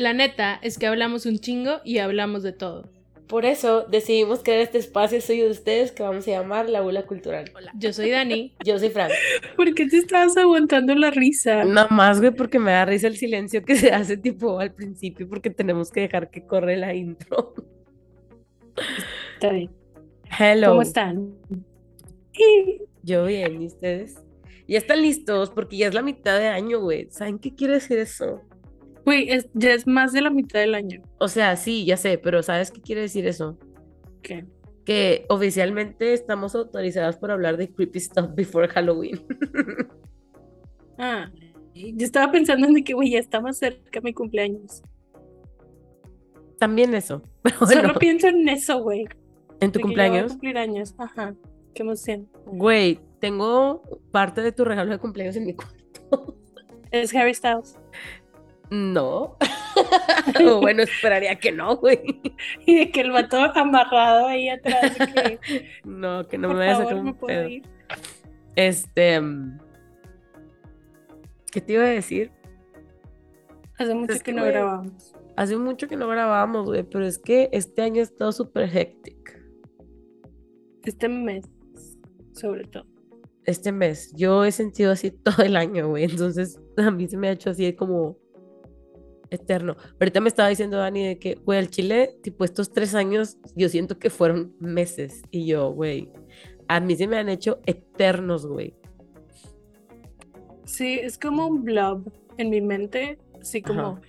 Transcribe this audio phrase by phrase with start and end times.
[0.00, 2.88] La neta es que hablamos un chingo y hablamos de todo.
[3.26, 7.02] Por eso decidimos crear este espacio suyo de ustedes que vamos a llamar La Bula
[7.02, 7.52] Cultural.
[7.78, 8.54] Yo soy Dani.
[8.64, 9.10] Yo soy Fran.
[9.56, 11.64] ¿Por qué te estabas aguantando la risa?
[11.66, 15.28] Nada más, güey, porque me da risa el silencio que se hace tipo al principio
[15.28, 17.52] porque tenemos que dejar que corre la intro.
[19.34, 19.70] Está bien.
[20.38, 20.68] Hello.
[20.70, 21.34] ¿Cómo están?
[23.02, 24.16] Yo bien, ¿y ustedes?
[24.66, 27.08] Ya están listos porque ya es la mitad de año, güey.
[27.10, 28.40] ¿Saben qué quiere decir eso?
[29.04, 31.02] Güey, es, ya es más de la mitad del año.
[31.18, 33.58] O sea, sí, ya sé, pero ¿sabes qué quiere decir eso?
[34.22, 34.44] ¿Qué?
[34.84, 39.20] Que oficialmente estamos autorizadas por hablar de creepy stuff before Halloween.
[41.02, 41.30] Ah,
[41.74, 44.82] yo estaba pensando en que, güey, ya está más cerca mi cumpleaños.
[46.58, 47.22] También eso.
[47.66, 49.06] Solo pienso en eso, güey.
[49.60, 50.94] en tu de que cumpleaños, cumplir años.
[50.98, 51.34] Ajá.
[51.74, 52.28] Qué emoción.
[52.44, 56.36] güey, tengo parte de tu regalo de cumpleaños en mi cuarto.
[56.90, 57.78] Es Harry Styles.
[58.70, 59.36] No.
[60.60, 62.00] bueno, esperaría que no, güey.
[62.66, 64.96] Y de que el vato amarrado ahí atrás.
[64.96, 67.48] que, No, que no por me vaya a sacar un pedo.
[67.48, 67.62] ir.
[68.54, 69.20] Este.
[69.20, 69.58] mm,
[71.50, 72.30] ¿Qué te iba a decir?
[73.78, 75.14] Hace mucho es que que, no grabamos.
[75.36, 79.42] Hace mucho que no grabábamos, güey, pero es que este año ha estado súper hectic.
[80.84, 81.46] Este mes,
[82.32, 82.86] sobre todo.
[83.44, 87.28] Este mes, yo he sentido así todo el año, güey, entonces a mí se me
[87.28, 88.19] ha hecho así como
[89.30, 89.76] eterno.
[90.00, 93.68] Ahorita me estaba diciendo Dani de que, güey, al Chile, tipo estos tres años, yo
[93.68, 95.22] siento que fueron meses.
[95.30, 96.08] Y yo, güey,
[96.68, 98.74] a mí se me han hecho eternos, güey.
[100.64, 103.18] Sí, es como un blob en mi mente.
[103.40, 104.00] Así como Ajá.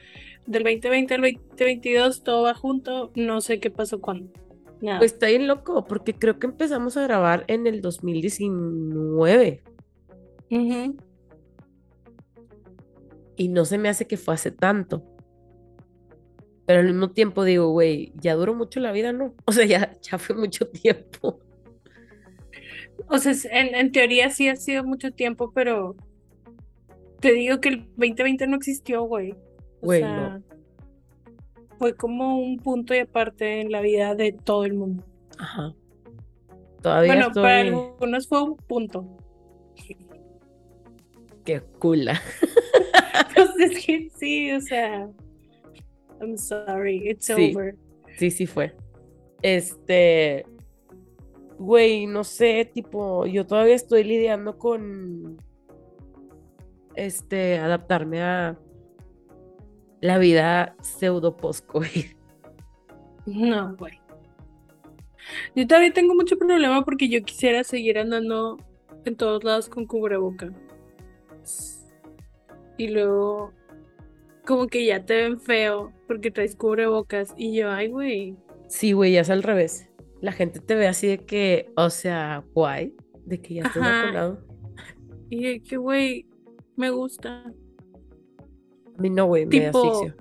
[0.45, 3.11] del 2020 al 2022 todo va junto.
[3.15, 4.31] No sé qué pasó cuándo.
[4.81, 4.99] Nada.
[4.99, 9.61] Pues está bien loco, porque creo que empezamos a grabar en el 2019
[10.49, 10.97] Ujú.
[13.35, 15.03] y no se me hace que fue hace tanto.
[16.71, 19.35] Pero al mismo tiempo digo, güey, ya duró mucho la vida, ¿no?
[19.45, 21.41] O sea, ya, ya fue mucho tiempo.
[23.09, 25.97] O sea, en, en teoría sí ha sido mucho tiempo, pero
[27.19, 29.35] te digo que el 2020 no existió, güey.
[29.81, 30.41] Güey, no.
[31.77, 35.03] fue como un punto y aparte en la vida de todo el mundo.
[35.39, 35.75] Ajá.
[36.81, 37.77] Todavía Bueno, para estoy...
[37.79, 39.17] algunos fue un punto.
[41.43, 42.21] Qué cula.
[43.35, 45.09] Pues es que sí, o sea.
[46.21, 47.53] I'm sorry, it's Sí.
[47.55, 47.75] over.
[48.17, 48.75] Sí, sí fue.
[49.41, 50.45] Este,
[51.57, 55.37] güey, no sé, tipo, yo todavía estoy lidiando con,
[56.95, 58.57] este, adaptarme a
[60.01, 62.05] la vida pseudo post-COVID.
[63.25, 63.99] No, güey.
[65.55, 68.57] Yo todavía tengo mucho problema porque yo quisiera seguir andando
[69.05, 70.51] en todos lados con cubreboca.
[72.77, 73.53] Y luego,
[74.51, 77.33] como que ya te ven feo porque traes cubrebocas.
[77.37, 78.35] Y yo, ay, güey.
[78.67, 79.89] Sí, güey, ya es al revés.
[80.19, 82.93] La gente te ve así de que, o sea, guay,
[83.25, 84.45] de que ya estás vacunado.
[85.29, 86.25] Y de que, güey,
[86.75, 87.45] me gusta.
[87.45, 90.15] A mí no, güey, me asfixio.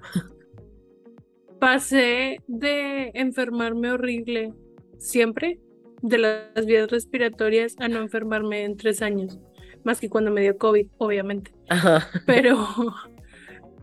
[1.58, 4.54] Pasé de enfermarme horrible
[4.98, 5.58] siempre
[6.02, 9.40] de las vías respiratorias a no enfermarme en tres años.
[9.82, 11.52] Más que cuando me dio COVID, obviamente.
[11.68, 12.06] Ajá.
[12.26, 12.56] Pero,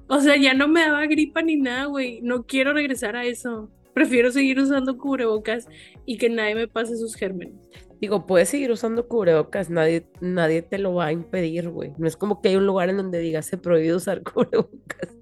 [0.09, 2.22] o sea, ya no me daba gripa ni nada, güey.
[2.22, 3.69] No quiero regresar a eso.
[3.94, 5.68] Prefiero seguir usando cubrebocas
[6.06, 7.56] y que nadie me pase sus gérmenes.
[8.00, 11.94] Digo, puedes seguir usando cubrebocas, nadie, nadie te lo va a impedir, güey.
[11.97, 15.17] No es como que hay un lugar en donde diga se prohíbe usar cubrebocas.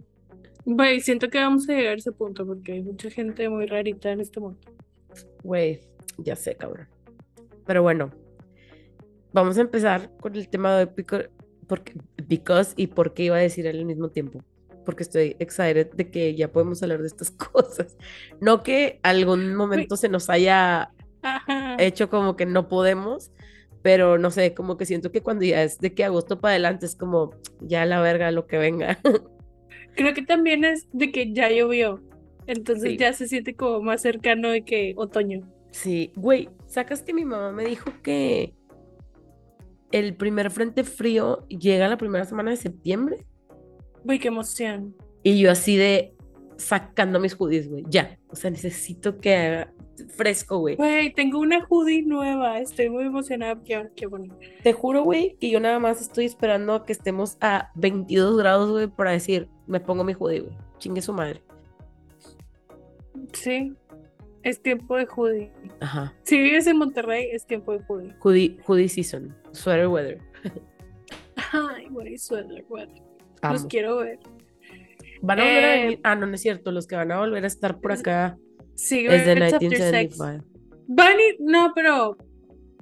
[0.66, 4.12] Güey, siento que vamos a llegar a ese punto porque hay mucha gente muy rarita
[4.12, 4.60] en este mundo.
[5.44, 5.80] Güey,
[6.18, 6.88] ya sé, cabrón.
[7.66, 8.12] Pero bueno,
[9.32, 11.30] vamos a empezar con el tema de pico-
[11.68, 11.94] porque,
[12.28, 14.44] because y por qué iba a decir al mismo tiempo.
[14.86, 17.98] Porque estoy excited de que ya podemos hablar de estas cosas.
[18.40, 20.92] No que algún momento se nos haya
[21.22, 21.76] Ajá.
[21.80, 23.32] hecho como que no podemos,
[23.82, 26.86] pero no sé, como que siento que cuando ya es de que agosto para adelante
[26.86, 27.32] es como
[27.62, 29.00] ya la verga lo que venga.
[29.96, 32.02] Creo que también es de que ya llovió.
[32.48, 32.98] Entonces Sí.
[32.98, 35.50] ya se siente como más cercano de que otoño.
[35.72, 38.54] Sí, güey, sacas que mi mamá me dijo que
[39.92, 43.26] el primer frente frío llega la primera semana de septiembre
[44.06, 44.96] Güey, qué emoción.
[45.24, 46.14] y yo así de
[46.58, 49.74] sacando mis hoodies, güey, ya, o sea, necesito que haga
[50.16, 50.76] fresco, güey.
[50.78, 52.60] Güey, tengo una hoodie nueva.
[52.60, 53.62] Estoy muy emocionada.
[53.64, 54.36] Qué, qué bonito.
[54.64, 58.70] Te juro, güey, que yo nada más estoy esperando a que estemos a 22 grados,
[58.72, 61.42] güey, para decir, me pongo mi hoodie, güey, chingue su madre.
[63.34, 63.74] Sí,
[64.44, 65.52] es tiempo de hoodie.
[65.80, 68.14] Ajá, Si vives en Monterrey, es tiempo de hoodie.
[68.24, 70.20] hoodie, hoodie season, sweater weather.
[71.52, 72.88] Ay, güey, suéter, güey.
[73.46, 73.54] Amo.
[73.54, 74.20] Los quiero ver.
[75.22, 76.00] Van a volver a Eh, venir.
[76.04, 76.72] Ah, no, no es cierto.
[76.72, 78.38] Los que van a volver a estar por acá
[78.76, 80.20] Cigarettes es de After Sex.
[80.20, 80.46] 1975.
[80.88, 82.18] Van a ir, no, pero.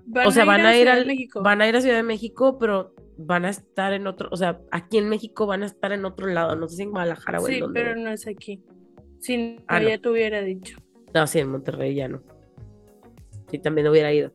[0.05, 1.41] Van O sea, van a ir al, México.
[1.41, 4.59] van a ir a Ciudad de México, pero van a estar en otro, o sea,
[4.71, 7.47] aquí en México van a estar en otro lado, no sé si en Guadalajara o
[7.47, 8.61] en Sí, pero no es aquí.
[9.19, 9.87] Si no, Ah, no.
[9.87, 10.77] ya te hubiera dicho.
[11.13, 12.21] No, sí, en Monterrey ya no.
[13.49, 14.33] Sí, también hubiera ido.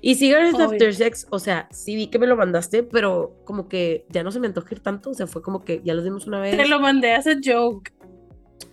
[0.00, 0.66] Y Cigarettes Obvio.
[0.66, 4.30] After Sex, o sea, sí vi que me lo mandaste, pero como que ya no
[4.30, 6.56] se me antojó ir tanto, o sea, fue como que ya los vimos una vez.
[6.56, 7.92] Te lo mandé ese joke.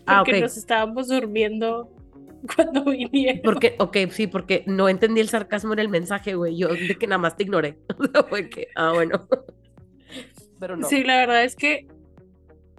[0.05, 0.41] Ah, Porque ok.
[0.43, 1.91] nos estábamos durmiendo
[2.55, 3.41] cuando vinieron.
[3.43, 6.57] Porque, ok, sí, porque no entendí el sarcasmo en el mensaje, güey.
[6.57, 7.77] Yo de que nada más te ignoré.
[8.29, 9.27] Fue que, ah, bueno.
[10.59, 10.87] Pero no.
[10.87, 11.87] Sí, la verdad es que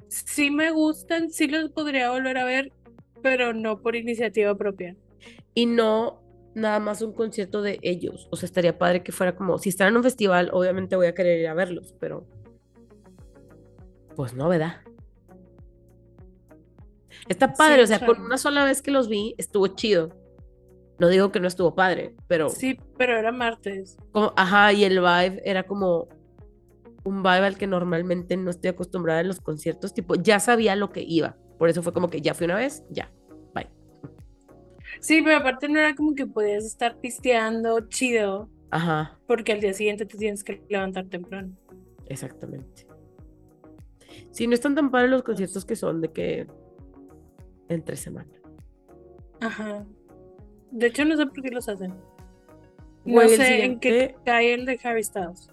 [0.08, 2.73] sí me gustan, sí los podría volver a ver,
[3.20, 4.96] pero no por iniciativa propia.
[5.55, 6.24] Y no
[6.55, 8.29] nada más un concierto de ellos.
[8.31, 11.15] O sea, estaría padre que fuera como, si están en un festival, obviamente voy a
[11.15, 12.27] querer ir a verlos, pero
[14.17, 14.77] pues no, ¿verdad?
[17.29, 20.11] Está padre, o sea, con una sola vez que los vi, estuvo chido.
[20.99, 23.97] No digo que no estuvo padre, pero Sí, pero era martes.
[24.12, 26.09] como, ajá, y el vibe era como
[27.05, 30.91] un vibe al que normalmente no estoy acostumbrada en los conciertos, tipo, ya sabía lo
[30.91, 31.37] que iba.
[31.59, 33.11] Por eso fue como que ya fui una vez, ya.
[35.05, 39.75] Sí, pero aparte no era como que podías estar pisteando chido, Ajá, porque al día
[39.75, 41.53] siguiente te tienes que levantar temprano.
[42.06, 42.87] exactamente.
[44.31, 46.47] Sí, no están tan padres los conciertos que son de que
[47.69, 48.31] entre semana.
[49.41, 49.85] Ajá.
[50.71, 51.91] De hecho, no sé por qué los hacen.
[53.05, 55.51] No Güey, sé en qué cae el de Harry Styles.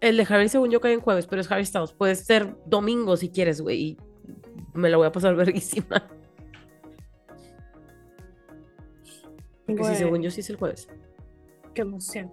[0.00, 1.92] El de Harry, según yo, cae en jueves, pero es Harry Styles.
[1.92, 3.82] Puede ser domingo si quieres, güey.
[3.82, 3.98] y
[4.72, 6.08] Me la voy a pasar verguísima.
[9.66, 9.96] Porque sí, Güey.
[9.96, 10.88] según yo, sí es el jueves.
[11.74, 12.30] Qué emoción.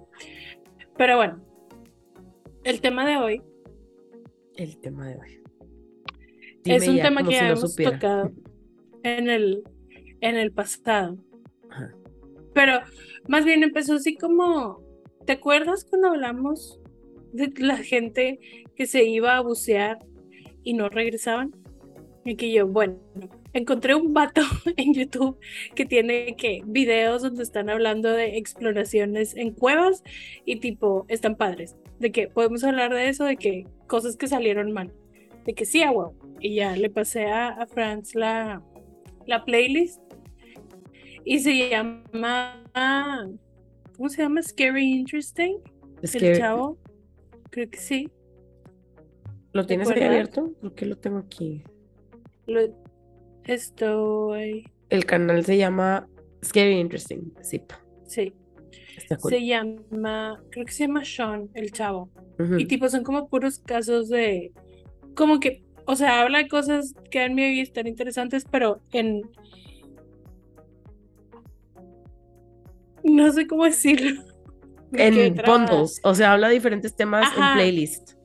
[0.97, 1.41] Pero bueno,
[2.63, 3.41] el tema de hoy
[4.55, 5.41] El tema de hoy.
[6.65, 8.31] es un ya, tema que si hemos tocado
[9.03, 9.63] en el,
[10.19, 11.17] en el pasado.
[11.69, 11.95] Ajá.
[12.53, 12.81] Pero
[13.27, 14.83] más bien empezó así como,
[15.25, 16.79] ¿te acuerdas cuando hablamos
[17.31, 18.39] de la gente
[18.75, 19.99] que se iba a bucear
[20.63, 21.55] y no regresaban?
[22.25, 22.99] Y que yo, bueno,
[23.53, 24.41] encontré un vato
[24.77, 25.37] en YouTube
[25.75, 30.03] que tiene que videos donde están hablando de exploraciones en cuevas
[30.45, 31.75] y tipo, están padres.
[31.99, 34.91] De que podemos hablar de eso, de que cosas que salieron mal.
[35.45, 36.13] De que sí, agua.
[36.39, 38.63] Y ya le pasé a, a Franz la,
[39.27, 40.01] la playlist.
[41.23, 42.63] Y se llama.
[43.95, 44.41] ¿Cómo se llama?
[44.41, 45.57] Scary Interesting.
[46.01, 46.77] Es el chavo.
[47.51, 48.09] Creo que sí.
[49.53, 50.51] lo tienes ahí abierto.
[50.59, 51.63] ¿Por qué lo tengo aquí?
[52.47, 52.61] Lo
[53.45, 54.69] estoy.
[54.89, 56.07] El canal se llama
[56.43, 57.31] Scary Interesting.
[57.41, 57.61] Sí,
[58.05, 58.33] Sí.
[59.21, 59.31] cool.
[59.31, 60.41] Se llama.
[60.51, 62.09] Creo que se llama Sean, el chavo.
[62.57, 64.51] Y tipo, son como puros casos de.
[65.15, 65.63] Como que.
[65.85, 69.21] O sea, habla de cosas que en mi vida están interesantes, pero en.
[73.03, 74.23] No sé cómo decirlo.
[74.93, 76.01] En bundles.
[76.03, 78.15] O sea, habla de diferentes temas en playlist.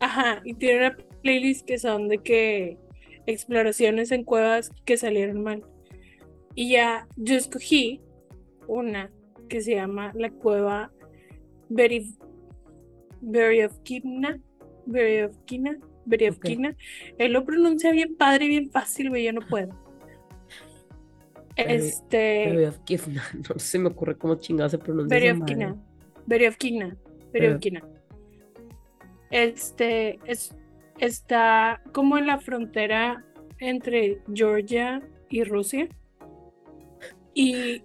[0.00, 2.78] Ajá, y tiene una playlist que son de que
[3.26, 5.64] exploraciones en cuevas que salieron mal.
[6.54, 8.00] Y ya yo escogí
[8.66, 9.10] una
[9.48, 10.90] que se llama la cueva
[11.68, 12.16] Beri-
[13.20, 14.40] Beriovkina.
[14.86, 15.78] Beriovkina.
[16.04, 16.76] Beriovkina.
[17.18, 19.70] Él lo pronuncia bien padre y bien fácil, güey, yo no puedo.
[21.56, 22.46] Este.
[22.50, 23.22] Beriovkina.
[23.48, 25.16] No se me ocurre cómo chingado se pronuncia.
[25.16, 25.76] Beriovkina.
[26.26, 26.96] Beriovkina.
[27.32, 27.82] Beriovkina.
[29.30, 30.54] Este es,
[30.98, 33.24] está como en la frontera
[33.58, 35.88] entre Georgia y Rusia.
[37.34, 37.82] Y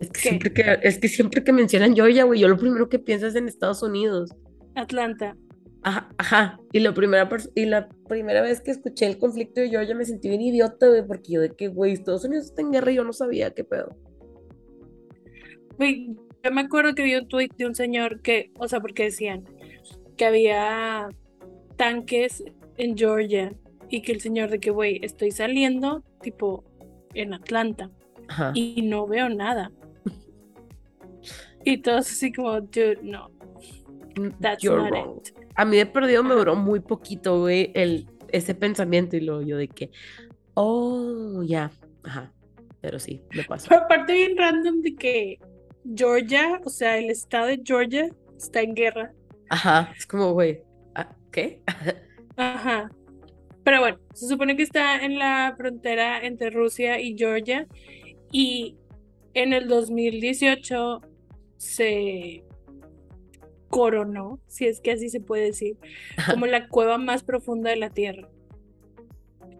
[0.00, 0.18] Es que, ¿Qué?
[0.20, 3.34] siempre que, es que siempre que mencionan Georgia, güey, yo lo primero que pienso es
[3.34, 4.34] en Estados Unidos.
[4.74, 5.36] Atlanta.
[5.82, 6.60] Ajá, ajá.
[6.72, 10.28] Y la primera y la primera vez que escuché el conflicto de Georgia me sentí
[10.28, 13.04] bien idiota, güey, porque yo de que, güey, Estados Unidos está en guerra y yo
[13.04, 13.96] no sabía qué pedo.
[15.76, 19.04] Güey, yo me acuerdo que vi un tweet de un señor que, o sea, porque
[19.04, 19.44] decían
[20.16, 21.08] que había
[21.76, 22.44] tanques
[22.76, 23.52] en Georgia
[23.88, 26.64] y que el señor de que, güey, estoy saliendo tipo
[27.14, 27.90] en Atlanta
[28.28, 28.52] Ajá.
[28.54, 29.70] y no veo nada.
[31.64, 33.30] Y todos así como, dude, no,
[34.16, 35.18] Mm, that's You're not wrong.
[35.18, 35.34] it.
[35.56, 39.56] A mí de perdido me duró muy poquito, güey, el, ese pensamiento y luego yo
[39.56, 39.90] de que,
[40.54, 41.70] oh, ya,
[42.02, 42.32] ajá.
[42.80, 43.68] Pero sí, me pasó.
[43.68, 45.38] Pero aparte bien random de que
[45.94, 49.12] Georgia, o sea, el estado de Georgia está en guerra.
[49.50, 50.62] Ajá, es como, güey,
[51.36, 51.60] ¿qué?
[52.36, 52.90] Ajá.
[53.62, 57.66] Pero bueno, se supone que está en la frontera entre Rusia y Georgia
[58.32, 58.76] y
[59.34, 61.02] en el 2018
[61.58, 62.42] se
[63.68, 65.76] coronó, si es que así se puede decir,
[66.30, 68.28] como la cueva más profunda de la Tierra.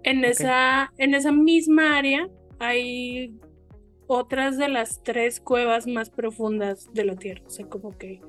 [0.03, 2.29] En, esa, en esa misma área
[2.59, 3.35] hay
[4.07, 7.43] otras de las tres cuevas más profundas de la Tierra.
[7.45, 8.21] O sea, como que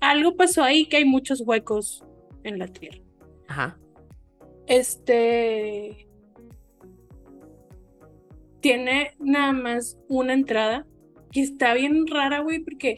[0.00, 2.04] algo pasó ahí que hay muchos huecos
[2.44, 2.98] en la Tierra.
[3.48, 3.78] Ajá.
[4.66, 6.06] Este
[8.60, 10.86] tiene nada más una entrada
[11.30, 12.96] que está bien rara, güey, porque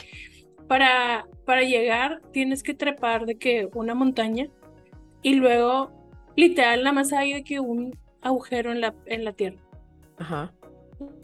[0.66, 4.48] para, para llegar tienes que trepar de que una montaña
[5.22, 5.92] y luego
[6.36, 9.58] literal nada más hay de que un agujero en la, en la tierra.
[10.18, 10.54] Ajá.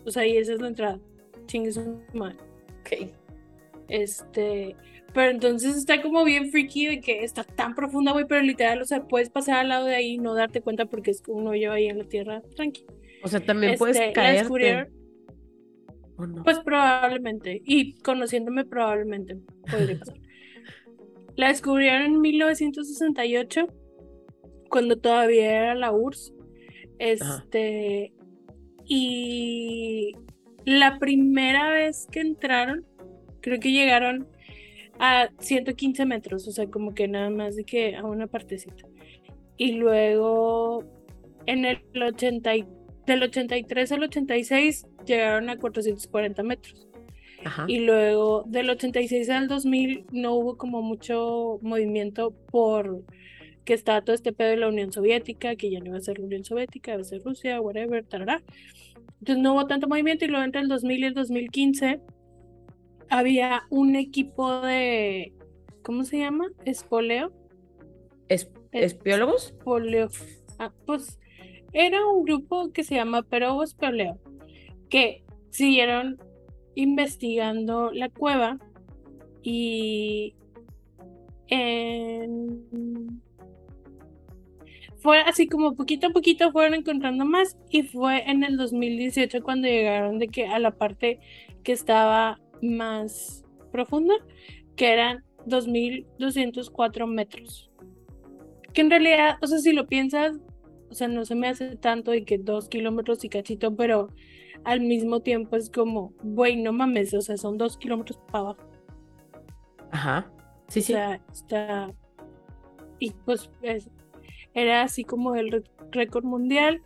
[0.04, 1.00] O sea, y esa es la entrada.
[1.47, 2.37] Chingue su madre.
[2.81, 3.11] Ok.
[3.88, 4.76] Este,
[5.14, 8.85] pero entonces está como bien freaky de que está tan profunda, güey, pero literal, o
[8.85, 11.73] sea, puedes pasar al lado de ahí y no darte cuenta porque es un hoyo
[11.73, 12.85] ahí en la tierra, tranqui.
[13.23, 14.40] O sea, también puedes Este, la caerte.
[14.42, 14.88] descubrieron-
[16.16, 16.42] ¿O no?
[16.44, 19.38] Pues probablemente, y conociéndome probablemente
[19.71, 20.16] podría pasar.
[21.37, 23.66] La descubrieron en 1968,
[24.71, 26.33] cuando todavía era la URSS.
[27.00, 28.12] Este,
[28.85, 30.12] y
[30.64, 32.85] la primera vez que entraron,
[33.40, 34.28] creo que llegaron
[34.98, 38.86] a 115 metros, o sea, como que nada más de que a una partecita.
[39.56, 40.84] Y luego
[41.46, 42.64] en el 80, y-
[43.06, 46.88] del 83 al 86 llegaron a 440 metros.
[47.44, 47.66] Ajá.
[47.68, 53.02] Y luego del 86 al 2000 no hubo como mucho movimiento por
[53.66, 56.18] que estaba todo este pedo de la Unión Soviética, que ya no iba a ser
[56.18, 58.42] la Unión Soviética, iba a ser Rusia, whatever, tarará.
[59.20, 62.00] Entonces no hubo tanto movimiento y luego entre el 2000 y el 2015
[63.14, 65.33] había un equipo de,
[65.83, 66.47] ¿cómo se llama?
[66.64, 67.33] Espoleo.
[68.28, 69.52] ¿Es, ¿Espiólogos?
[69.52, 70.09] Espoleo.
[70.59, 71.21] Ah, pues
[71.73, 74.18] era un grupo que se llama Pero Espoleo,
[74.88, 76.18] que siguieron
[76.75, 78.59] investigando la cueva
[79.42, 80.35] y
[81.47, 83.23] en...
[84.97, 89.68] fue así como poquito a poquito fueron encontrando más y fue en el 2018 cuando
[89.68, 91.21] llegaron de que a la parte
[91.62, 94.14] que estaba más profunda,
[94.76, 97.71] que eran 2.204 metros.
[98.73, 100.37] Que en realidad, o sea, si lo piensas,
[100.90, 104.09] o sea, no se me hace tanto y que dos kilómetros y cachito, pero
[104.64, 108.62] al mismo tiempo es como, güey, no mames, o sea, son dos kilómetros para abajo.
[109.90, 110.30] Ajá.
[110.68, 110.92] Sí, O sí.
[110.92, 111.92] sea, está.
[112.99, 113.90] Y pues es-
[114.54, 116.80] era así como el récord mundial.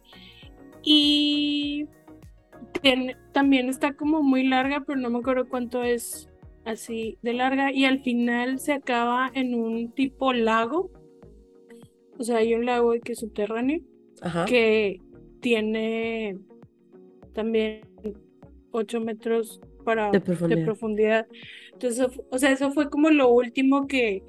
[0.83, 1.87] Y
[3.33, 6.29] también está como muy larga, pero no me acuerdo cuánto es
[6.65, 7.73] así de larga.
[7.73, 10.91] Y al final se acaba en un tipo lago.
[12.19, 13.81] O sea, hay un lago de que es subterráneo
[14.21, 14.45] Ajá.
[14.45, 15.01] que
[15.41, 16.39] tiene
[17.33, 17.81] también
[18.73, 20.65] 8 metros para, De profundidad.
[20.65, 21.27] profundidad.
[21.73, 24.23] Entonces, o sea, eso fue como lo último que,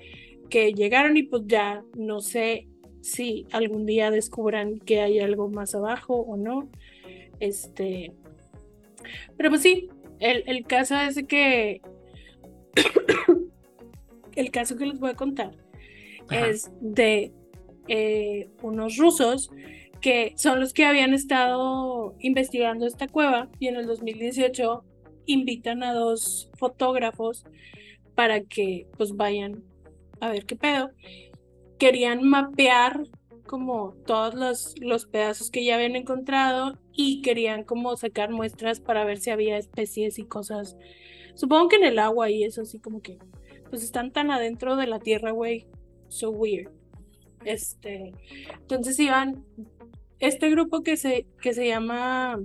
[0.49, 2.67] que llegaron y pues ya no sé
[3.01, 6.69] si algún día descubran que hay algo más abajo o no.
[7.39, 8.11] Este,
[9.37, 9.89] pero pues sí,
[10.19, 11.81] el, el caso es que
[14.35, 15.51] el caso que les voy a contar
[16.29, 16.47] Ajá.
[16.47, 17.33] es de
[17.87, 19.49] eh, unos rusos
[20.01, 24.83] que son los que habían estado investigando esta cueva y en el 2018
[25.25, 27.45] invitan a dos fotógrafos
[28.15, 29.63] para que pues vayan
[30.19, 30.91] a ver qué pedo.
[31.77, 33.03] Querían mapear
[33.45, 39.05] como todos los, los pedazos que ya habían encontrado y querían como sacar muestras para
[39.05, 40.75] ver si había especies y cosas.
[41.33, 43.17] Supongo que en el agua y eso así como que
[43.69, 45.65] pues están tan adentro de la tierra, güey.
[46.09, 46.69] So weird.
[47.45, 48.11] Este,
[48.51, 49.45] entonces iban
[50.19, 52.37] este grupo que se que se llama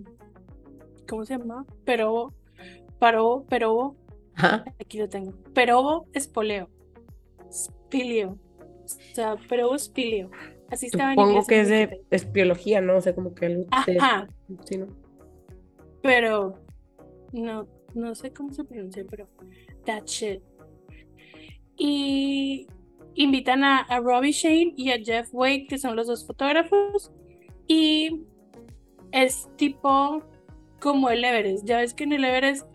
[1.08, 1.66] ¿cómo se llama?
[1.84, 2.32] Pero
[3.00, 3.96] Paró, Perobo,
[4.36, 4.64] Ajá.
[4.80, 5.32] aquí lo tengo.
[5.52, 6.70] Perobo Espoleo.
[7.50, 8.38] Spilio.
[8.84, 10.30] O sea, Perobo Spilio.
[10.70, 12.96] Así estaba Supongo que es de es biología, ¿no?
[12.96, 14.28] O sea, como que algo de- Ajá,
[14.64, 14.86] sí, ¿no?
[16.02, 16.58] pero
[17.32, 19.26] no, no sé cómo se pronuncia, pero
[19.86, 20.42] that shit.
[21.76, 22.66] Y
[23.14, 27.10] invitan a, a Robbie Shane y a Jeff Wade, que son los dos fotógrafos,
[27.66, 28.22] y
[29.12, 30.22] es tipo
[30.80, 31.64] como el Everest.
[31.66, 32.66] Ya ves que en el Everest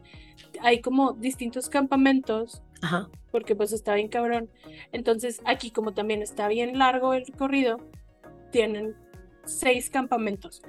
[0.61, 3.09] hay como distintos campamentos, Ajá.
[3.31, 4.49] porque pues está bien cabrón.
[4.91, 7.77] Entonces aquí como también está bien largo el recorrido,
[8.51, 8.95] tienen
[9.45, 10.61] seis campamentos.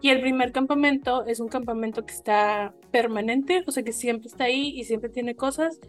[0.00, 4.44] Y el primer campamento es un campamento que está permanente, o sea que siempre está
[4.44, 5.80] ahí y siempre tiene cosas,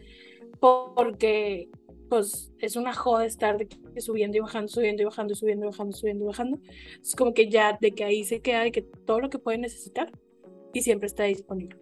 [0.60, 1.70] porque
[2.10, 5.70] pues es una joda estar de que subiendo y bajando, subiendo y bajando, subiendo y
[5.70, 6.60] bajando, subiendo y bajando.
[7.02, 9.60] Es como que ya de que ahí se queda de que todo lo que puede
[9.60, 10.12] necesitar
[10.74, 11.78] y siempre está disponible.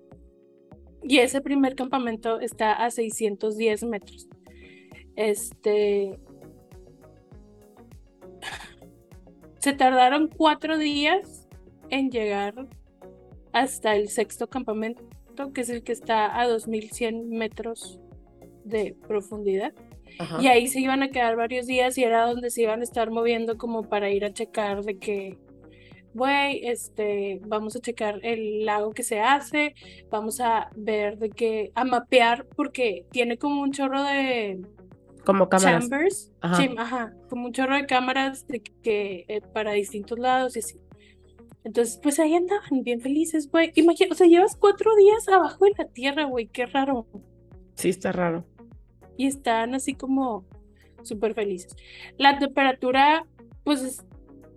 [1.03, 4.27] Y ese primer campamento está a 610 metros.
[5.15, 6.19] Este.
[9.59, 11.47] se tardaron cuatro días
[11.89, 12.67] en llegar
[13.53, 15.03] hasta el sexto campamento,
[15.53, 17.99] que es el que está a 2100 metros
[18.63, 19.73] de profundidad.
[20.19, 20.41] Ajá.
[20.41, 23.11] Y ahí se iban a quedar varios días y era donde se iban a estar
[23.11, 25.37] moviendo como para ir a checar de que,
[26.17, 29.75] güey, este, vamos a checar el lago que se hace,
[30.09, 34.61] vamos a ver de que, a mapear, porque tiene como un chorro de
[35.25, 35.81] Como cámaras.
[35.89, 36.57] chambers, Ajá.
[36.61, 40.79] chim- ajá, como un chorro de cámaras de que, eh, para distintos lados y así.
[41.63, 43.71] Entonces, pues ahí andaban bien felices, güey.
[43.75, 47.05] Imagina, o sea, llevas cuatro días abajo de la tierra, güey, qué raro.
[47.75, 48.45] Sí, está raro.
[49.19, 50.45] y están así como
[51.01, 51.75] súper felices.
[52.17, 53.25] La temperatura,
[53.63, 54.05] pues es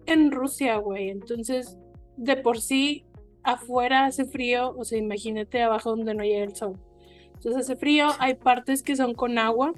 [0.07, 1.79] en Rusia, güey, entonces
[2.17, 3.05] de por sí
[3.43, 6.79] afuera hace frío, o sea, imagínate abajo donde no llega el sol.
[7.35, 9.73] Entonces hace frío, hay partes que son con agua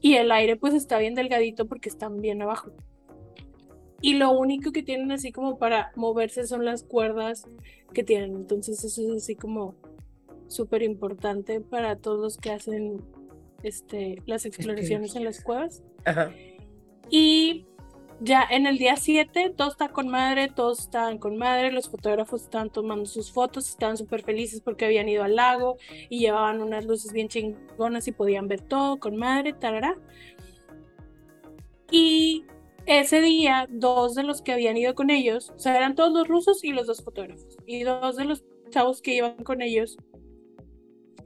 [0.00, 2.72] y el aire pues está bien delgadito porque están bien abajo.
[4.02, 7.48] Y lo único que tienen así como para moverse son las cuerdas
[7.94, 8.34] que tienen.
[8.34, 9.76] Entonces eso es así como
[10.46, 13.02] súper importante para todos los que hacen
[13.62, 15.82] este, las exploraciones en las cuevas.
[16.04, 16.30] Ajá.
[17.08, 17.64] Y
[18.20, 22.42] ya en el día 7 todo está con madre, todos estaban con madre, los fotógrafos
[22.42, 25.76] estaban tomando sus fotos, estaban súper felices porque habían ido al lago
[26.08, 29.96] y llevaban unas luces bien chingonas y podían ver todo con madre, tarará.
[31.90, 32.44] Y
[32.86, 36.28] ese día, dos de los que habían ido con ellos, o sea, eran todos los
[36.28, 39.96] rusos y los dos fotógrafos, y dos de los chavos que iban con ellos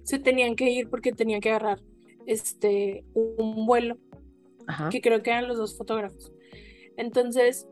[0.02, 1.80] se tenían que ir porque tenían que agarrar
[2.26, 3.99] este un vuelo
[4.66, 4.88] Ajá.
[4.88, 6.33] que creo que eran los dos fotógrafos.
[6.99, 7.67] Entonces,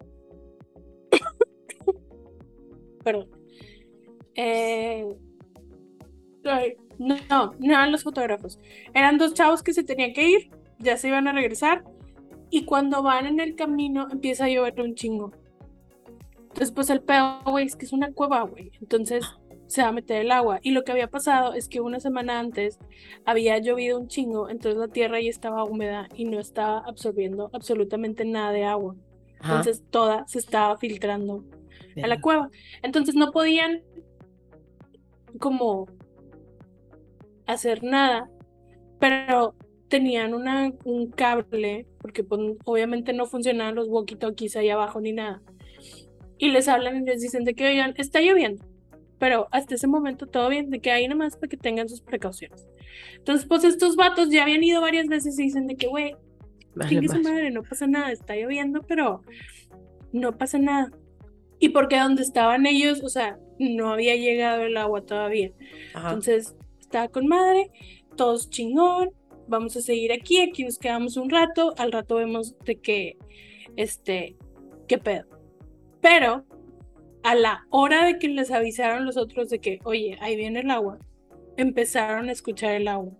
[3.04, 3.28] perdón.
[4.35, 5.04] Eh,
[6.99, 8.59] no, no eran los fotógrafos.
[8.95, 11.85] Eran dos chavos que se tenían que ir, ya se iban a regresar.
[12.49, 15.33] Y cuando van en el camino empieza a llover un chingo.
[16.38, 18.71] Entonces, pues el pedo, güey, es que es una cueva, güey.
[18.80, 19.26] Entonces
[19.66, 20.61] se va a meter el agua.
[20.62, 22.78] Y lo que había pasado es que una semana antes
[23.25, 28.25] había llovido un chingo, entonces la tierra ya estaba húmeda y no estaba absorbiendo absolutamente
[28.25, 28.97] nada de agua.
[29.40, 29.58] Ajá.
[29.58, 31.44] Entonces toda se estaba filtrando
[32.02, 32.50] a la cueva.
[32.82, 33.82] Entonces no podían
[35.38, 35.86] como
[37.46, 38.30] hacer nada,
[38.99, 39.54] pero
[39.88, 45.42] tenían una, un cable, porque pues, obviamente no funcionaban los walkie-talkies ahí abajo ni nada.
[46.38, 48.64] Y les hablan y les dicen de que, oigan, está lloviendo,
[49.18, 52.66] pero hasta ese momento todo bien, de que ahí nomás para que tengan sus precauciones.
[53.16, 56.16] Entonces, pues estos vatos ya habían ido varias veces y dicen de que, güey,
[56.89, 59.23] Chingue su madre, no pasa nada, está lloviendo, pero
[60.12, 60.91] no pasa nada.
[61.58, 65.52] Y porque donde estaban ellos, o sea, no había llegado el agua todavía.
[65.95, 66.08] Ajá.
[66.08, 67.71] Entonces, estaba con madre,
[68.17, 69.10] todos chingón,
[69.49, 73.17] vamos a seguir aquí, aquí nos quedamos un rato, al rato vemos de que,
[73.76, 74.36] este,
[74.86, 75.26] qué pedo.
[76.00, 76.45] Pero,
[77.23, 80.71] a la hora de que les avisaron los otros de que, oye, ahí viene el
[80.71, 80.99] agua,
[81.56, 83.12] empezaron a escuchar el agua.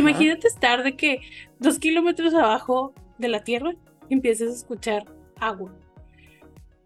[0.00, 0.10] Ajá.
[0.10, 1.20] imagínate estar de que
[1.58, 3.74] dos kilómetros abajo de la tierra
[4.08, 5.04] y empieces a escuchar
[5.38, 5.74] agua.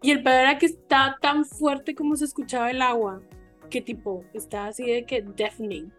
[0.01, 3.21] Y el peor era que estaba tan fuerte como se escuchaba el agua,
[3.69, 5.91] que tipo, estaba así de que deafening.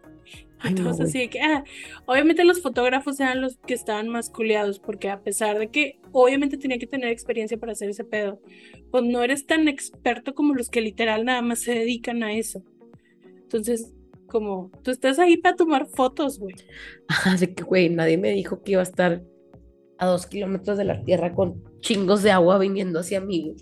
[0.63, 1.07] No, Entonces, güey.
[1.07, 1.63] así de que, ah,
[2.05, 6.57] obviamente los fotógrafos eran los que estaban más culeados, porque a pesar de que obviamente
[6.57, 8.41] tenía que tener experiencia para hacer ese pedo,
[8.91, 12.63] pues no eres tan experto como los que literal nada más se dedican a eso.
[13.43, 13.93] Entonces,
[14.29, 16.55] como, tú estás ahí para tomar fotos, güey.
[17.07, 19.21] Ajá, de que, güey, nadie me dijo que iba a estar
[19.97, 23.55] a dos kilómetros de la tierra con chingos de agua viniendo hacia mí.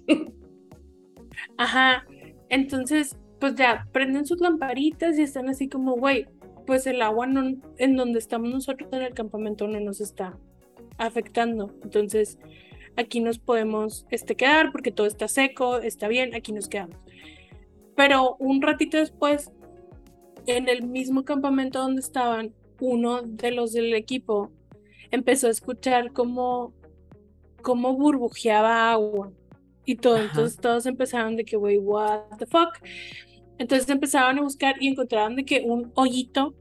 [1.58, 2.06] Ajá,
[2.50, 6.28] entonces, pues ya prenden sus lamparitas y están así como, güey,
[6.66, 10.38] pues el agua no, en donde estamos nosotros en el campamento no nos está
[10.98, 11.74] afectando.
[11.84, 12.38] Entonces,
[12.98, 16.98] aquí nos podemos este, quedar porque todo está seco, está bien, aquí nos quedamos.
[17.96, 19.52] Pero un ratito después,
[20.48, 24.52] en el mismo campamento donde estaban, uno de los del equipo
[25.12, 26.74] empezó a escuchar como,
[27.62, 29.32] como burbujeaba agua
[29.86, 30.18] y todo.
[30.18, 32.70] Entonces todos empezaron de que, güey, what the fuck.
[33.58, 36.56] Entonces empezaron a buscar y encontraron de que un hoyito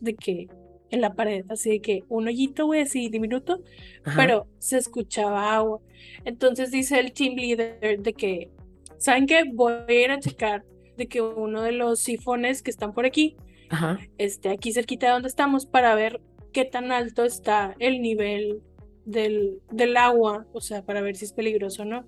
[0.00, 0.48] de que
[0.90, 3.60] en la pared, así de que un hoyito, güey, así diminuto,
[4.04, 4.16] Ajá.
[4.16, 5.80] pero se escuchaba agua.
[6.24, 8.50] Entonces dice el team leader de que,
[8.98, 9.42] ¿saben qué?
[9.52, 10.64] Voy a ir a checar
[10.96, 13.36] de que uno de los sifones que están por aquí,
[13.70, 13.98] Ajá.
[14.18, 16.20] este, aquí cerquita de donde estamos, para ver
[16.52, 18.62] qué tan alto está el nivel
[19.04, 22.04] del, del agua, o sea, para ver si es peligroso o no.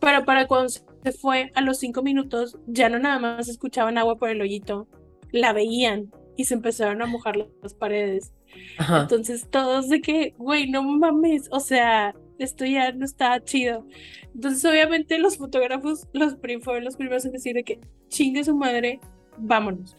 [0.00, 4.16] Pero para cuando se fue a los cinco minutos, ya no nada más escuchaban agua
[4.16, 4.86] por el hoyito,
[5.32, 8.32] la veían y se empezaron a mojar las paredes.
[8.78, 9.02] Ajá.
[9.02, 13.86] Entonces todos de que, güey, no mames, o sea, esto ya no está chido.
[14.34, 19.00] Entonces, obviamente, los fotógrafos, los fueron los primeros en decir de que chingue su madre,
[19.36, 19.96] vámonos.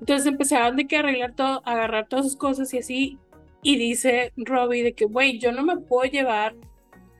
[0.00, 3.18] Entonces empezaron de que arreglar todo, agarrar todas sus cosas y así.
[3.62, 6.54] Y dice Robbie de que, güey, yo no me puedo llevar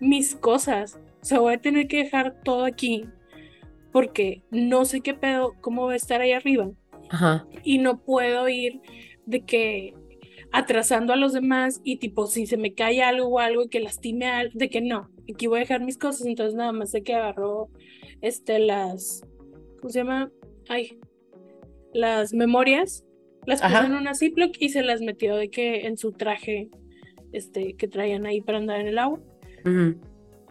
[0.01, 0.99] mis cosas.
[1.21, 3.05] O sea, voy a tener que dejar todo aquí
[3.93, 6.71] porque no sé qué pedo, cómo va a estar ahí arriba
[7.11, 7.47] Ajá.
[7.65, 8.81] y no puedo ir
[9.27, 9.95] de que
[10.53, 13.81] atrasando a los demás y tipo si se me cae algo o algo y que
[13.81, 16.93] lastime a al- de que no, aquí voy a dejar mis cosas, entonces nada más
[16.93, 17.69] de que agarró
[18.23, 19.23] este las
[19.81, 20.31] ¿cómo se llama?
[20.69, 20.99] Ay,
[21.93, 23.05] las memorias,
[23.47, 23.87] las puso Ajá.
[23.87, 26.69] en una Ziploc y se las metió de que en su traje
[27.33, 29.21] este que traían ahí para andar en el agua.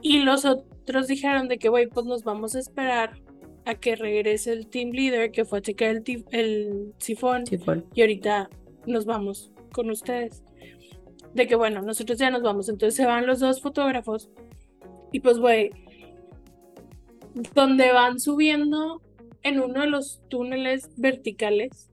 [0.01, 3.19] Y los otros dijeron de que, güey, pues nos vamos a esperar
[3.65, 7.43] a que regrese el team leader que fue a checar el, el sifón
[7.93, 8.49] y ahorita
[8.85, 10.43] nos vamos con ustedes.
[11.35, 12.67] De que, bueno, nosotros ya nos vamos.
[12.67, 14.29] Entonces se van los dos fotógrafos
[15.11, 15.71] y pues, güey,
[17.53, 19.01] donde van subiendo
[19.43, 21.89] en uno de los túneles verticales,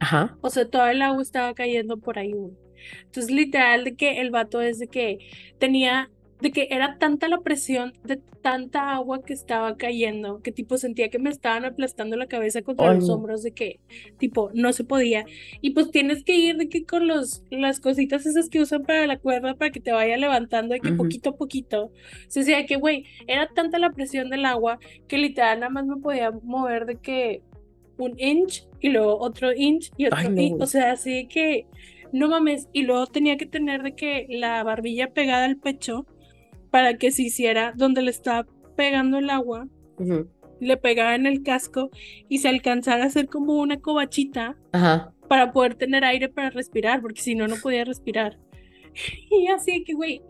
[0.00, 0.36] Ajá.
[0.40, 2.34] o sea, todo el agua estaba cayendo por ahí.
[3.04, 5.18] Entonces, literal, de que el vato es de que
[5.58, 10.78] tenía, de que era tanta la presión de tanta agua que estaba cayendo, que tipo
[10.78, 13.80] sentía que me estaban aplastando la cabeza contra Ay, los hombros, de que
[14.18, 15.24] tipo no se podía.
[15.60, 19.06] Y pues tienes que ir de que con los, las cositas esas que usan para
[19.06, 21.86] la cuerda para que te vaya levantando, de que poquito a poquito.
[21.86, 21.92] O
[22.28, 25.96] sea, decía que, güey, era tanta la presión del agua que literal nada más me
[25.96, 27.42] podía mover de que
[27.98, 30.62] un inch y luego otro inch y otro Ay, no, inch.
[30.62, 31.66] O sea, así de que
[32.12, 32.68] no mames.
[32.72, 36.06] Y luego tenía que tener de que la barbilla pegada al pecho
[36.70, 39.68] para que se hiciera donde le estaba pegando el agua,
[40.60, 41.90] le pegaba en el casco
[42.28, 45.12] y se alcanzara a hacer como una cobachita Ajá.
[45.28, 48.38] para poder tener aire para respirar, porque si no, no podía respirar.
[49.30, 50.22] Y así que, güey,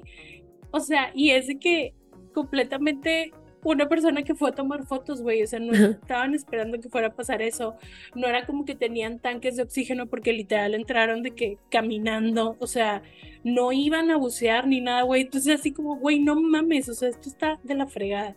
[0.72, 1.94] o sea, y es de que
[2.34, 6.88] completamente una persona que fue a tomar fotos, güey, o sea, no estaban esperando que
[6.88, 7.76] fuera a pasar eso,
[8.14, 12.66] no era como que tenían tanques de oxígeno porque literal entraron de que caminando, o
[12.66, 13.02] sea,
[13.44, 17.08] no iban a bucear ni nada, güey, entonces así como, güey, no mames, o sea,
[17.08, 18.36] esto está de la fregada.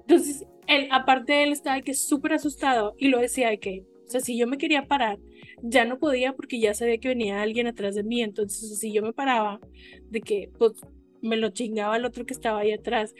[0.00, 4.10] Entonces, él, aparte él estaba de que súper asustado y lo decía de que, o
[4.10, 5.18] sea, si yo me quería parar,
[5.62, 9.02] ya no podía porque ya sabía que venía alguien atrás de mí, entonces si yo
[9.02, 9.60] me paraba,
[10.10, 10.72] de que pues
[11.22, 13.14] me lo chingaba el otro que estaba ahí atrás.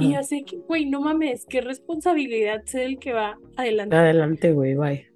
[0.00, 0.20] Y Ajá.
[0.20, 3.96] así que, güey, no mames, qué responsabilidad ser el que va adelante.
[3.96, 5.06] Adelante, güey, bye.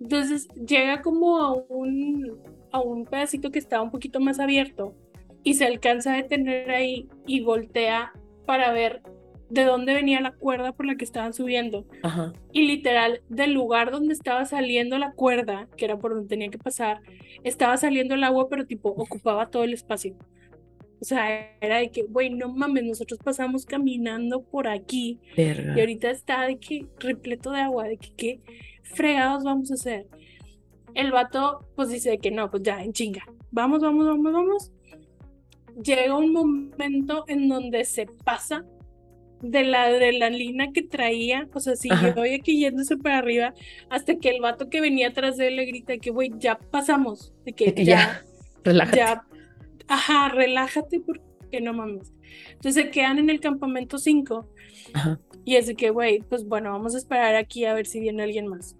[0.00, 2.38] Entonces llega como a un,
[2.72, 4.94] a un pedacito que está un poquito más abierto
[5.42, 8.12] y se alcanza a detener ahí y voltea
[8.46, 9.02] para ver
[9.50, 11.84] de dónde venía la cuerda por la que estaban subiendo.
[12.02, 12.32] Ajá.
[12.52, 16.58] Y literal, del lugar donde estaba saliendo la cuerda, que era por donde tenía que
[16.58, 17.00] pasar,
[17.42, 20.16] estaba saliendo el agua, pero tipo ocupaba todo el espacio.
[21.00, 25.74] O sea, era de que, güey, no mames, nosotros pasamos caminando por aquí Verga.
[25.76, 28.40] y ahorita está de que repleto de agua, de que qué
[28.82, 30.06] fregados vamos a hacer.
[30.94, 33.24] El vato pues dice que no, pues ya, en chinga.
[33.50, 34.72] Vamos, vamos, vamos, vamos.
[35.82, 38.64] Llega un momento en donde se pasa
[39.40, 43.54] de la adrenalina que traía, o sea, siguió y aquí yéndose para arriba,
[43.88, 47.32] hasta que el vato que venía atrás de él le grita que, güey, ya pasamos,
[47.46, 48.24] de que, De que ya, ya,
[48.64, 48.96] relájate.
[48.98, 49.24] ya,
[49.90, 52.12] ajá, relájate porque no mames.
[52.52, 54.46] Entonces se quedan en el campamento 5
[54.94, 55.20] Ajá.
[55.44, 58.22] y es de que, güey, pues bueno, vamos a esperar aquí a ver si viene
[58.22, 58.76] alguien más.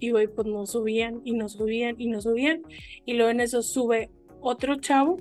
[0.00, 2.62] Y, güey, pues no subían y no subían y no subían.
[3.04, 5.18] Y luego en eso sube otro chavo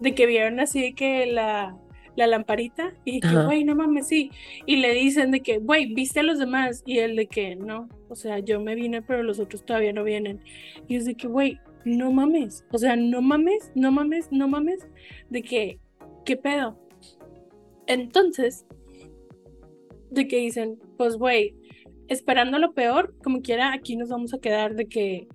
[0.00, 1.78] de que vieron así de que la,
[2.16, 4.30] la lamparita y que, güey, no mames, sí.
[4.66, 6.82] Y le dicen de que, güey, ¿viste a los demás?
[6.84, 10.04] Y él de que, no, o sea, yo me vine, pero los otros todavía no
[10.04, 10.42] vienen.
[10.88, 14.86] Y es de que, güey, no mames, o sea, no mames, no mames, no mames,
[15.28, 15.78] de que,
[16.24, 16.78] ¿qué pedo?
[17.86, 18.66] Entonces,
[20.10, 21.56] de que dicen, pues, güey,
[22.08, 25.28] esperando lo peor, como quiera, aquí nos vamos a quedar de que,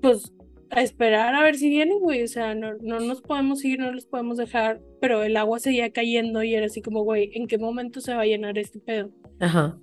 [0.00, 0.32] pues,
[0.70, 3.92] a esperar a ver si vienen, güey, o sea, no, no nos podemos ir, no
[3.92, 7.58] los podemos dejar, pero el agua seguía cayendo y era así como, güey, ¿en qué
[7.58, 9.10] momento se va a llenar este pedo?
[9.38, 9.78] Ajá.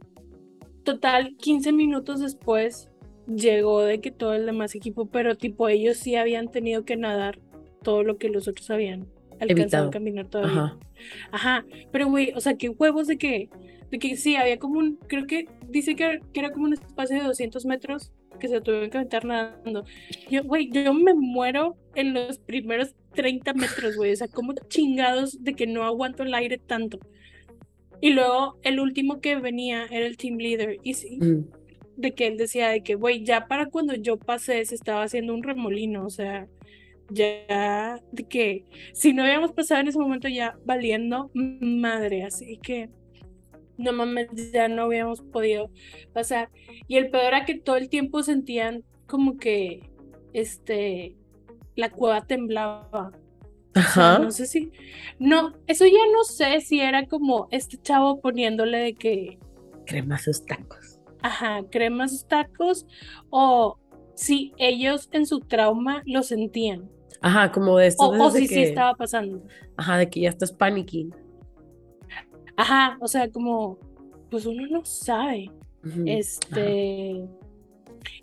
[0.84, 2.90] Total, 15 minutos después
[3.28, 7.40] llegó de que todo el demás equipo, pero tipo ellos sí habían tenido que nadar
[7.84, 9.08] todo lo que los otros habían
[9.40, 9.88] alcanzado Evitado.
[9.88, 10.52] a caminar todavía.
[10.64, 10.78] Ajá.
[11.32, 13.50] Ajá, pero güey, o sea, qué huevos de que,
[13.90, 17.18] de que sí, había como un, creo que dice que, que era como un espacio
[17.18, 19.84] de 200 metros que se tuvieron que aventar nadando.
[20.30, 25.44] Yo, güey, yo me muero en los primeros 30 metros, güey, o sea, como chingados
[25.44, 27.00] de que no aguanto el aire tanto.
[28.00, 31.46] Y luego el último que venía era el team leader y sí, Mm.
[31.95, 35.34] De que él decía de que, güey, ya para cuando yo pasé se estaba haciendo
[35.34, 36.47] un remolino, o sea,
[37.10, 42.89] ya de que si no habíamos pasado en ese momento ya valiendo madre, así que
[43.77, 45.71] no mames, ya no habíamos podido
[46.13, 46.49] pasar.
[46.88, 49.89] Y el peor era que todo el tiempo sentían como que
[50.34, 51.15] este
[51.75, 53.12] la cueva temblaba.
[53.73, 54.19] O sea, Ajá.
[54.19, 54.71] no sé si.
[55.17, 59.39] No, eso ya no sé si era como este chavo poniéndole de que,
[59.86, 60.90] Crema sus tacos.
[61.22, 62.86] Ajá, crema a sus tacos,
[63.30, 63.78] o
[64.16, 66.90] si ellos en su trauma lo sentían,
[67.24, 69.44] Ajá, como de esto o, o si sí estaba pasando.
[69.78, 71.14] ajá, de que ya estás panicking.
[72.58, 73.78] Ajá, o sea, como,
[74.30, 75.52] pues uno no sabe.
[76.06, 77.24] Este.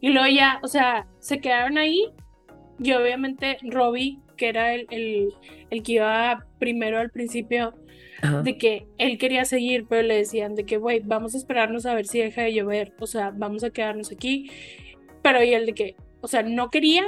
[0.01, 2.11] Y luego ya, o sea, se quedaron ahí.
[2.81, 5.35] Y obviamente Robbie, que era el, el,
[5.71, 7.75] el que iba primero al principio,
[8.20, 8.42] Ajá.
[8.42, 11.94] de que él quería seguir, pero le decían de que, güey, vamos a esperarnos a
[11.94, 12.94] ver si deja de llover.
[12.98, 14.50] O sea, vamos a quedarnos aquí.
[15.22, 17.04] Pero y él de que, o sea, no quería,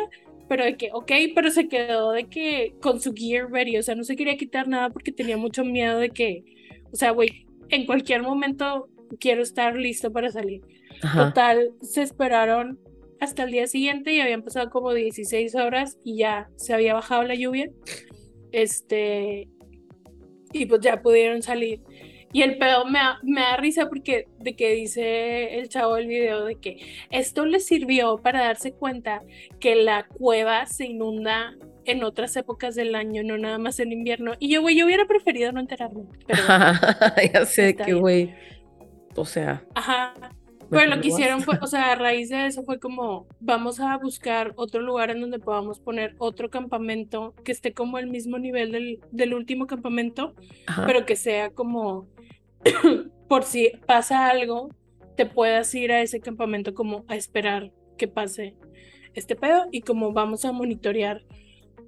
[0.49, 3.77] pero de que, ok, pero se quedó de que con su gear ready.
[3.79, 6.45] O sea, no se quería quitar nada porque tenía mucho miedo de que,
[6.93, 10.63] o sea, güey, en cualquier momento quiero estar listo para salir.
[11.03, 11.29] Ajá.
[11.29, 12.79] Total, se esperaron
[13.21, 17.23] hasta el día siguiente y habían pasado como 16 horas y ya se había bajado
[17.23, 17.71] la lluvia.
[18.51, 19.49] Este,
[20.53, 21.81] y pues ya pudieron salir.
[22.33, 26.45] Y el pedo me me da risa porque de que dice el chavo del video
[26.45, 26.77] de que
[27.11, 29.23] esto le sirvió para darse cuenta
[29.59, 34.35] que la cueva se inunda en otras épocas del año, no nada más en invierno.
[34.39, 36.05] Y yo, güey, yo hubiera preferido no enterarme.
[36.27, 36.43] Pero,
[37.33, 38.33] ya sé que, güey.
[39.17, 40.15] O sea, ajá,
[40.71, 43.97] Pero lo que hicieron fue, o sea, a raíz de eso fue como, vamos a
[43.99, 48.73] buscar otro lugar en donde podamos poner otro campamento que esté como al mismo nivel
[48.73, 50.35] del, del último campamento,
[50.67, 50.87] Ajá.
[50.87, 52.09] pero que sea como,
[53.29, 54.71] por si pasa algo,
[55.17, 58.55] te puedas ir a ese campamento como a esperar que pase
[59.15, 61.23] este pedo y como vamos a monitorear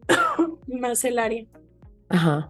[0.67, 1.47] más el área.
[2.09, 2.49] Ajá.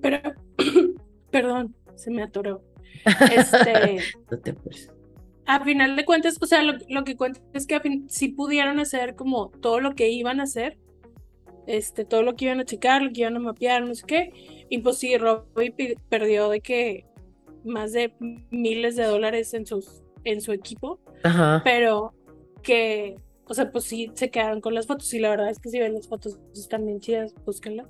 [0.00, 0.20] Pero,
[1.30, 2.62] perdón, se me atoró.
[3.30, 3.98] Este...
[4.30, 4.54] No te.
[5.46, 8.80] A final de cuentas, o sea, lo, lo que cuenta es que fin, sí pudieron
[8.80, 10.78] hacer como todo lo que iban a hacer,
[11.66, 14.30] este, todo lo que iban a checar, lo que iban a mapear, no sé qué,
[14.68, 17.04] y pues sí, Robbie perdió de que
[17.64, 18.12] más de
[18.50, 21.62] miles de dólares en, sus, en su equipo, Ajá.
[21.64, 22.12] pero
[22.62, 25.70] que, o sea, pues sí, se quedaron con las fotos, y la verdad es que
[25.70, 27.86] si ven las fotos están bien chidas, búsquenlas.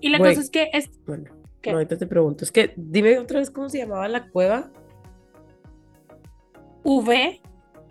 [0.00, 0.32] Y la Güey.
[0.32, 1.24] cosa es que es, Bueno,
[1.62, 1.70] ¿Qué?
[1.70, 2.44] no, ahorita te pregunto.
[2.44, 4.70] Es que dime otra vez cómo se llamaba la cueva.
[6.84, 7.40] V,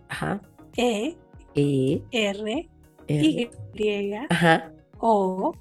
[0.10, 0.42] Ajá.
[0.78, 1.18] E,
[1.56, 2.02] E.
[2.12, 2.70] R,
[3.08, 3.50] R.
[3.76, 4.72] Y, Ajá.
[5.00, 5.54] O,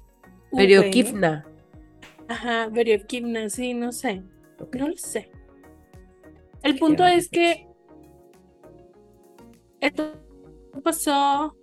[0.51, 1.45] V, Periokivna.
[2.27, 4.23] Ajá, Verievkivna, sí, no sé.
[4.77, 5.29] No lo sé.
[6.63, 7.67] El punto es que
[9.81, 10.13] esto
[10.83, 11.57] pasó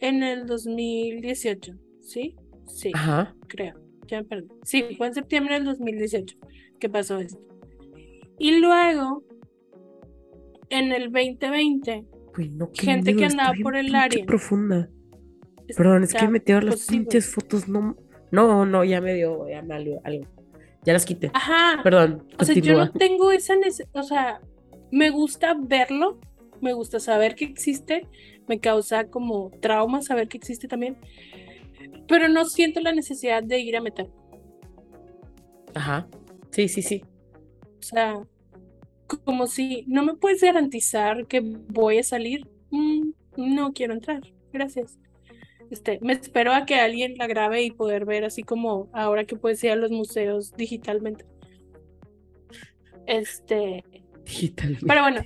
[0.00, 2.36] en el 2018, ¿sí?
[2.66, 3.34] Sí, Ajá.
[3.48, 3.74] creo.
[4.08, 4.48] Ya me perdí.
[4.64, 6.36] Sí, fue en septiembre del 2018
[6.78, 7.40] que pasó esto.
[8.38, 9.24] Y luego,
[10.78, 12.04] en el 2020,
[12.34, 14.24] Güey, no, Gente que miedo, andaba por el área.
[14.24, 14.88] profunda.
[15.76, 17.68] Perdón, es que está- me metieron las pinches fotos.
[17.68, 17.96] No,
[18.30, 20.00] no, no, ya me dio, ya me algo.
[20.84, 21.30] Ya las quité.
[21.34, 21.80] Ajá.
[21.82, 24.40] Perdón, O sea, yo no tengo esa necesidad, o sea,
[24.90, 26.18] me gusta verlo,
[26.60, 28.06] me gusta saber que existe,
[28.48, 30.96] me causa como trauma saber que existe también,
[32.08, 34.08] pero no siento la necesidad de ir a meter.
[35.74, 36.08] Ajá.
[36.50, 37.02] Sí, sí, sí.
[37.78, 38.20] O sea,
[39.18, 44.22] como si no me puedes garantizar que voy a salir, Mm, no quiero entrar,
[44.52, 44.98] gracias.
[45.70, 49.36] Este, me espero a que alguien la grabe y poder ver así como ahora que
[49.36, 51.24] puedes ir a los museos digitalmente.
[53.06, 53.84] Este,
[54.24, 54.86] Digitalmente.
[54.86, 55.22] Pero bueno.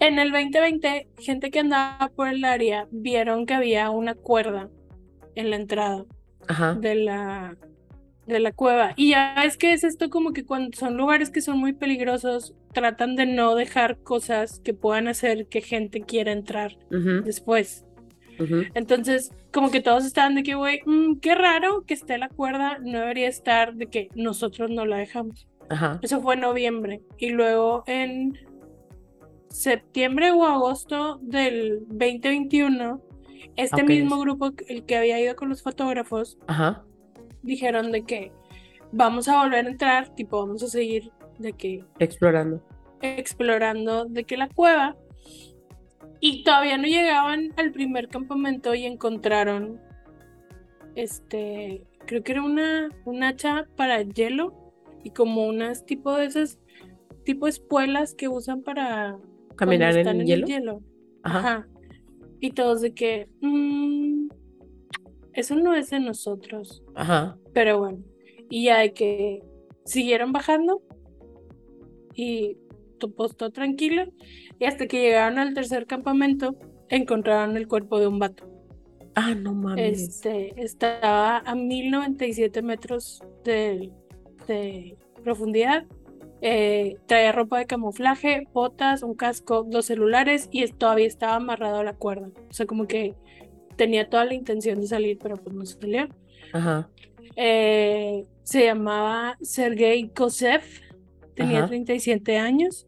[0.00, 4.70] En el 2020, gente que andaba por el área vieron que había una cuerda
[5.34, 6.06] en la entrada
[6.48, 6.74] Ajá.
[6.74, 7.58] de la,
[8.30, 8.92] de la cueva.
[8.96, 12.54] Y ya es que es esto como que cuando son lugares que son muy peligrosos,
[12.72, 16.78] tratan de no dejar cosas que puedan hacer que gente quiera entrar
[17.24, 17.84] después.
[18.74, 22.78] Entonces, como que todos estaban de que, güey, mm, qué raro que esté la cuerda,
[22.78, 25.46] no debería estar de que nosotros no la dejamos.
[25.68, 26.00] Ajá.
[26.02, 27.02] Eso fue en noviembre.
[27.18, 28.38] Y luego en
[29.48, 33.02] septiembre o agosto del 2021,
[33.56, 36.84] este mismo grupo, el que había ido con los fotógrafos, Ajá.
[37.42, 38.32] Dijeron de que
[38.92, 42.62] vamos a volver a entrar, tipo, vamos a seguir de que Explorando.
[43.00, 44.96] explorando de que la cueva.
[46.20, 49.80] Y todavía no llegaban al primer campamento y encontraron
[50.94, 56.58] este, creo que era una, un hacha para hielo y como unas tipo de esas
[57.24, 59.18] tipo espuelas que usan para
[59.56, 60.46] Caminar en están el el hielo.
[60.46, 60.82] hielo.
[61.22, 61.38] Ajá.
[61.38, 61.68] Ajá.
[62.40, 64.28] Y todos de que mm,
[65.40, 66.82] eso no es de nosotros.
[66.94, 67.36] Ajá.
[67.52, 67.98] Pero bueno,
[68.48, 69.42] y ya de que
[69.84, 70.82] siguieron bajando
[72.14, 72.56] y
[72.98, 74.04] tu todo tranquilo.
[74.58, 76.56] Y hasta que llegaron al tercer campamento,
[76.88, 78.48] encontraron el cuerpo de un vato.
[79.14, 80.00] Ah, no mames.
[80.00, 83.90] Este, estaba a 1097 metros de,
[84.46, 85.86] de profundidad.
[86.42, 91.84] Eh, traía ropa de camuflaje, botas, un casco, dos celulares y todavía estaba amarrado a
[91.84, 92.28] la cuerda.
[92.48, 93.14] O sea, como que
[93.80, 96.06] tenía toda la intención de salir, pero pues no salió.
[96.52, 96.90] Ajá.
[97.34, 100.60] Eh, se llamaba Sergei Kosev,
[101.34, 101.68] tenía Ajá.
[101.68, 102.86] 37 años.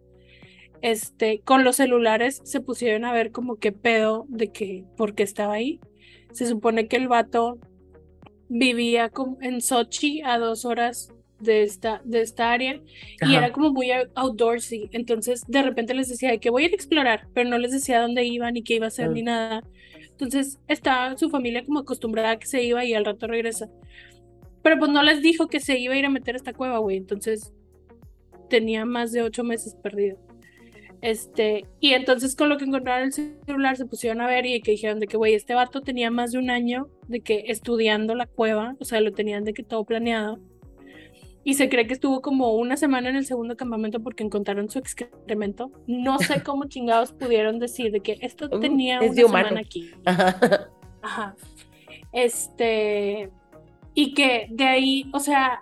[0.83, 5.22] Este, con los celulares se pusieron a ver como qué pedo de que, por qué
[5.22, 5.81] estaba ahí.
[6.33, 7.59] Se supone que el vato
[8.48, 11.09] vivía en Sochi a dos horas
[11.40, 12.81] de esta, de esta área
[13.26, 14.90] y era como muy out- outdoorsy.
[14.92, 17.72] Entonces, de repente les decía de que voy a ir a explorar, pero no les
[17.72, 19.12] decía dónde iba ni qué iba a hacer Ah.
[19.12, 19.62] ni nada.
[20.23, 23.69] Entonces, estaba su familia como acostumbrada a que se iba y al rato regresa.
[24.63, 26.79] Pero pues no les dijo que se iba a ir a meter a esta cueva,
[26.79, 26.97] güey.
[26.97, 27.53] Entonces,
[28.49, 30.19] tenía más de ocho meses perdido.
[31.01, 34.71] Este, y entonces con lo que encontraron el celular se pusieron a ver y que
[34.71, 38.27] dijeron de que, güey, este vato tenía más de un año de que estudiando la
[38.27, 40.39] cueva, o sea, lo tenían de que todo planeado.
[41.44, 44.78] Y se cree que estuvo como una semana en el segundo campamento porque encontraron su
[44.78, 45.72] excremento.
[45.87, 49.48] No sé cómo chingados pudieron decir de que esto Uh, tenía es una de humano.
[49.48, 49.90] semana aquí.
[50.05, 50.68] Ajá.
[51.02, 51.37] Ajá.
[52.12, 53.31] Este,
[53.94, 55.61] y que de ahí, o sea,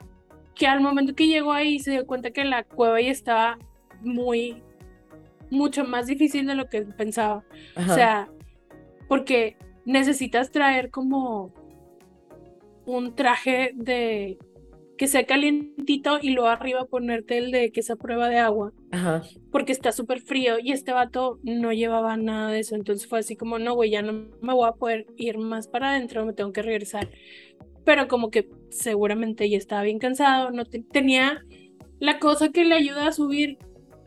[0.55, 3.59] que al momento que llegó ahí se dio cuenta que la cueva ya estaba
[4.03, 4.63] muy,
[5.51, 7.43] mucho más difícil de lo que pensaba.
[7.75, 7.93] Ajá.
[7.93, 8.29] O sea,
[9.09, 11.55] porque necesitas traer como
[12.85, 14.37] un traje de
[15.01, 19.23] que sea calientito y luego arriba ponerte el de que sea prueba de agua Ajá.
[19.51, 23.35] porque está súper frío y este vato no llevaba nada de eso, entonces fue así
[23.35, 26.53] como, no, güey, ya no me voy a poder ir más para adentro, me tengo
[26.53, 27.09] que regresar.
[27.87, 31.47] Pero como que seguramente ya estaba bien cansado, no te- tenía
[31.99, 33.57] la cosa que le ayuda a subir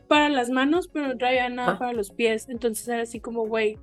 [0.06, 1.78] para las manos, pero no traía nada Ah.
[1.80, 3.78] para los pies, entonces era así como, güey,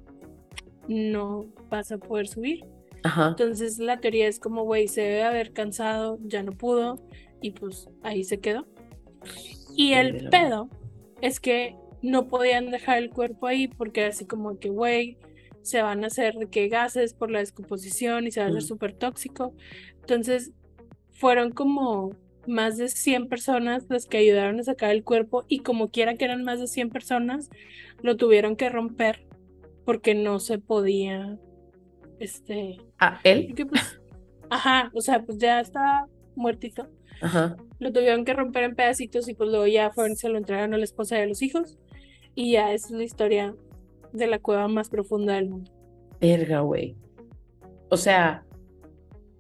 [0.88, 2.64] no vas a poder subir.
[3.04, 3.30] Ajá.
[3.30, 7.04] Entonces la teoría es como, güey, se debe haber cansado, ya no pudo,
[7.42, 8.68] y pues ahí se quedó.
[9.76, 10.70] Y el pedo
[11.22, 15.18] es que no podían dejar el cuerpo ahí porque era así como que, güey,
[15.62, 18.68] se van a hacer que gases por la descomposición y se va a hacer Mm.
[18.68, 19.54] súper tóxico.
[20.02, 20.52] Entonces
[21.12, 22.16] fueron como
[22.48, 26.26] más de 100 personas las que ayudaron a sacar el cuerpo y como quiera que
[26.26, 27.50] eran más de 100 personas,
[28.02, 29.28] lo tuvieron que romper
[29.86, 31.38] porque no se podía,
[32.20, 33.48] este, Ah, él.
[33.48, 34.00] porque, pues,
[34.52, 36.88] ajá, o sea, pues ya estaba muertito.
[37.20, 37.58] Ajá.
[37.80, 40.78] Lo tuvieron que romper en pedacitos y pues luego ya fueron, se lo entregaron a
[40.78, 41.80] la esposa y a los hijos.
[42.36, 43.56] Y ya es la historia
[44.14, 45.72] de la cueva más profunda del mundo.
[46.20, 46.96] Verga, güey.
[47.90, 48.46] O sea,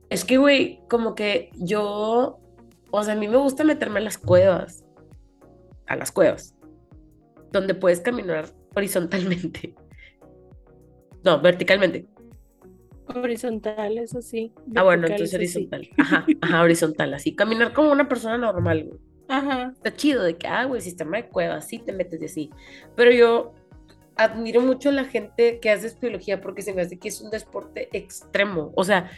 [0.09, 2.39] es que, güey, como que yo,
[2.89, 4.83] o sea, a mí me gusta meterme a las cuevas,
[5.85, 6.55] a las cuevas,
[7.51, 9.75] donde puedes caminar horizontalmente.
[11.23, 12.07] No, verticalmente.
[13.15, 14.51] Horizontal, eso sí.
[14.75, 15.35] Ah, bueno, entonces sí.
[15.37, 15.89] horizontal.
[15.97, 17.35] Ajá, ajá, horizontal, así.
[17.35, 18.99] Caminar como una persona normal, güey.
[19.27, 19.71] Ajá.
[19.73, 22.49] Está chido de que, ah, güey, sistema de cuevas, sí te metes y así.
[22.95, 23.53] Pero yo
[24.17, 27.31] admiro mucho a la gente que hace biología porque se me hace que es un
[27.31, 28.71] deporte extremo.
[28.75, 29.09] O sea,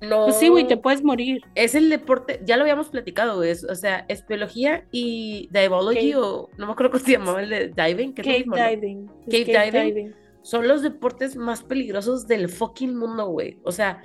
[0.00, 0.24] no.
[0.24, 1.40] Pues sí, güey, te puedes morir.
[1.54, 3.52] Es el deporte, ya lo habíamos platicado, güey.
[3.52, 7.48] o sea, es biología y divology Cave- o no me acuerdo cómo se llamaba el
[7.50, 8.68] de diving, que es Cave mismo, ¿no?
[8.68, 9.10] diving.
[9.28, 10.14] es Cave diving.
[10.42, 13.58] Son los deportes más peligrosos del fucking mundo, güey.
[13.64, 14.02] O sea,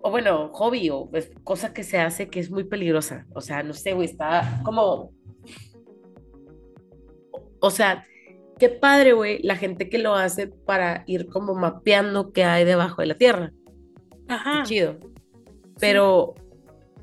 [0.00, 3.26] o bueno, hobby o pues, cosa que se hace que es muy peligrosa.
[3.34, 5.12] O sea, no sé, güey, está como...
[7.60, 8.06] O sea,
[8.58, 13.02] qué padre, güey, la gente que lo hace para ir como mapeando qué hay debajo
[13.02, 13.52] de la tierra.
[14.28, 14.62] Qué Ajá.
[14.62, 14.96] chido.
[15.80, 16.34] Pero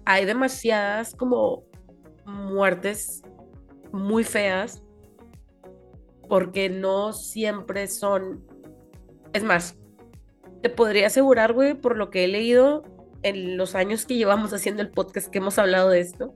[0.06, 1.66] hay demasiadas como
[2.26, 3.22] muertes
[3.92, 4.84] muy feas
[6.30, 8.48] porque no siempre son...
[9.34, 9.78] Es más,
[10.62, 12.84] te podría asegurar, güey, por lo que he leído
[13.24, 16.36] en los años que llevamos haciendo el podcast que hemos hablado de esto,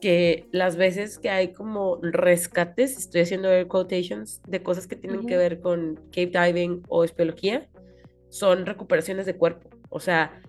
[0.00, 5.26] que las veces que hay como rescates, estoy haciendo air quotations, de cosas que tienen
[5.26, 7.68] que ver con cave diving o espeleología,
[8.28, 9.70] son recuperaciones de cuerpo.
[9.90, 10.42] O sea,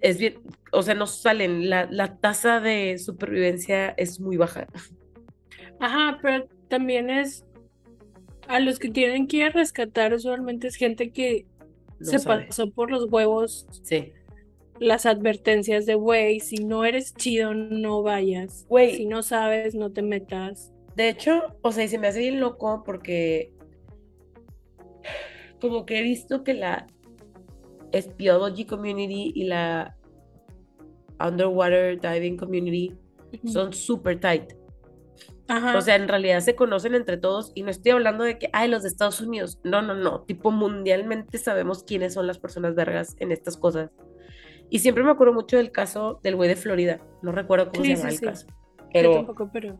[0.00, 0.40] es bien,
[0.72, 4.66] o sea, no salen, la, la tasa de supervivencia es muy baja.
[5.80, 7.44] Ajá, pero también es
[8.48, 11.46] a los que tienen que ir a rescatar usualmente es gente que
[12.00, 12.46] se sabe.
[12.46, 14.12] pasó por los huevos Sí.
[14.80, 18.64] las advertencias de, güey, si no eres chido, no vayas.
[18.68, 18.96] Güey.
[18.96, 20.72] Si no sabes, no te metas.
[20.96, 23.52] De hecho, o sea, y se me hace bien loco porque
[25.60, 26.86] como que he visto que la
[27.92, 29.96] Speleology Community y la
[31.20, 32.94] Underwater Diving Community
[33.46, 34.52] son súper tight.
[35.48, 35.76] Ajá.
[35.78, 38.68] O sea, en realidad se conocen entre todos y no estoy hablando de que, ay,
[38.68, 39.58] los de Estados Unidos.
[39.64, 40.22] No, no, no.
[40.22, 43.90] Tipo, mundialmente sabemos quiénes son las personas vergas en estas cosas.
[44.70, 47.00] Y siempre me acuerdo mucho del caso del güey de Florida.
[47.22, 48.26] No recuerdo cómo Sí, se llama sí, el sí.
[48.26, 48.46] caso.
[48.48, 49.78] Yo Pero tampoco, pero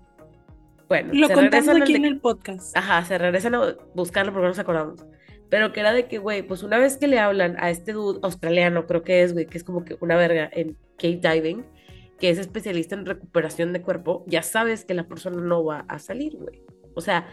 [0.89, 2.75] bueno, lo contamos aquí de- en el podcast.
[2.77, 5.05] Ajá, se regresan a buscarlo porque no nos acordamos.
[5.51, 8.21] Pero que era de que, güey, pues una vez que le hablan a este dude
[8.23, 11.65] australiano, creo que es, güey, que es como que una verga en cave diving,
[12.19, 15.99] que es especialista en recuperación de cuerpo, ya sabes que la persona no va a
[15.99, 16.63] salir, güey.
[16.95, 17.31] O sea,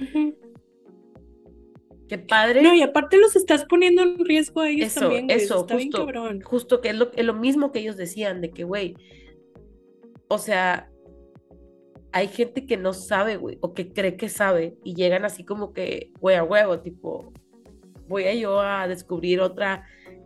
[2.08, 2.62] qué padre.
[2.62, 5.38] No, y aparte los estás poniendo en riesgo a ellos Eso, también, güey.
[5.38, 6.08] eso, Está justo,
[6.44, 8.96] justo que es lo, es lo mismo que ellos decían, de que, güey,
[10.28, 10.90] o sea,
[12.12, 15.74] hay gente que no sabe, güey, o que cree que sabe, y llegan así como
[15.74, 17.34] que, güey, a huevo, tipo,
[18.08, 19.86] voy a yo a descubrir otra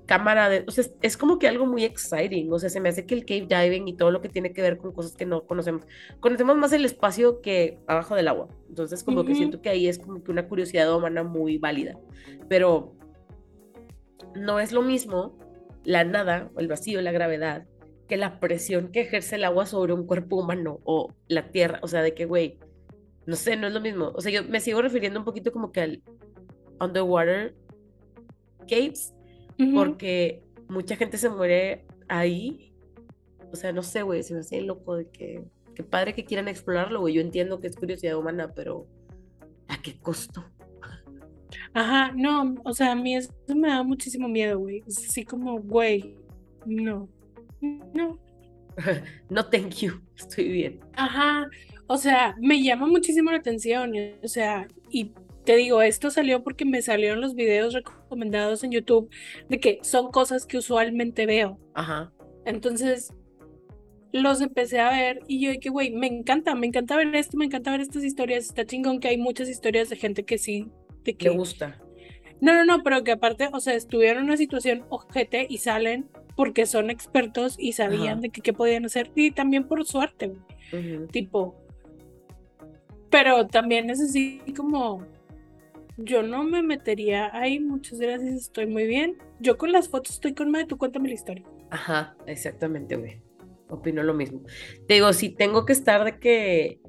[0.10, 2.90] cámara de, o sea, es, es como que algo muy exciting, o sea, se me
[2.90, 5.28] hace que el cave diving y todo lo que tiene que ver con cosas que
[5.28, 5.84] no conocemos,
[6.20, 10.00] conocemos más el espacio que abajo del agua, entonces como que siento que ahí es
[10.00, 11.96] como que una curiosidad humana muy válida,
[12.48, 12.96] pero
[14.34, 15.38] no es lo mismo
[15.84, 17.68] la nada, o el vacío, la gravedad,
[18.08, 21.88] que la presión que ejerce el agua sobre un cuerpo humano o la tierra, o
[21.88, 22.58] sea, de que, güey,
[23.28, 24.12] no sé, no es lo mismo.
[24.16, 26.04] O sea, yo me sigo refiriendo un poquito como que al
[26.82, 27.56] underwater
[28.68, 29.14] caves,
[29.74, 32.74] Porque mucha gente se muere ahí.
[33.52, 35.44] O sea, no sé, güey, se me hace loco de que,
[35.76, 37.16] qué padre que quieran explorarlo, güey.
[37.16, 38.88] Yo entiendo que es curiosidad humana, pero
[39.68, 40.46] ¿a qué costo?
[41.74, 44.84] Ajá, no, o sea, a mí eso me da muchísimo miedo, güey.
[44.88, 46.16] Es así como, güey,
[46.66, 47.10] no.
[47.62, 48.20] No.
[49.30, 50.80] no, thank you, estoy bien.
[50.94, 51.48] Ajá,
[51.88, 53.94] o sea, me llama muchísimo la atención,
[54.24, 55.12] o sea, y
[55.50, 59.10] te digo, esto salió porque me salieron los videos recomendados en YouTube
[59.50, 61.58] de que son cosas que usualmente veo.
[61.74, 62.14] Ajá,
[62.46, 63.16] Entonces,
[64.14, 67.36] los empecé a ver y yo de que, güey, me encanta, me encanta ver esto,
[67.36, 68.46] me encanta ver estas historias.
[68.46, 70.68] Está chingón que hay muchas historias de gente que sí,
[71.04, 71.30] de le que...
[71.30, 71.82] gusta.
[72.42, 76.12] No, no, no, pero que aparte, o sea, estuvieron en una situación ojete y salen
[76.36, 78.22] porque son expertos y sabían Ajá.
[78.22, 80.42] de que qué podían hacer y también por suerte, güey
[80.74, 81.08] Ujú.
[81.08, 81.56] tipo.
[83.10, 85.04] Pero también es así como,
[86.04, 89.18] yo no me metería ahí, muchas gracias, estoy muy bien.
[89.40, 91.46] Yo con las fotos estoy con madre, tú cuéntame la historia.
[91.70, 93.22] Ajá, exactamente, güey.
[93.70, 94.42] Opino lo mismo.
[94.88, 96.80] Te digo, si tengo que estar de que.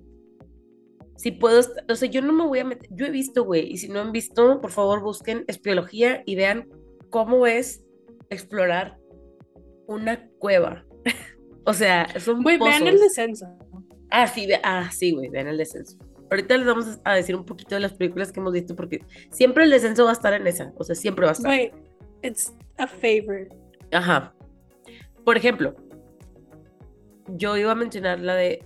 [1.16, 2.88] Si puedo, o sea, yo no me voy a meter.
[2.92, 6.68] Yo he visto, güey, y si no han visto, por favor busquen espiología y vean
[7.10, 7.84] cómo es
[8.30, 8.96] explorar
[9.86, 10.86] una cueva.
[11.66, 13.46] o sea, son Güey, vean el descenso.
[14.10, 15.98] Ah, sí, ve- ah, sí, güey, vean el descenso.
[16.30, 19.64] Ahorita les vamos a decir un poquito de las películas que hemos visto, porque siempre
[19.64, 20.72] el descenso va a estar en esa.
[20.76, 21.50] O sea, siempre va a estar.
[21.50, 21.72] Güey,
[22.22, 23.54] it's a favorite.
[23.92, 24.32] Ajá.
[25.24, 25.74] Por ejemplo,
[27.28, 28.64] yo iba a mencionar la de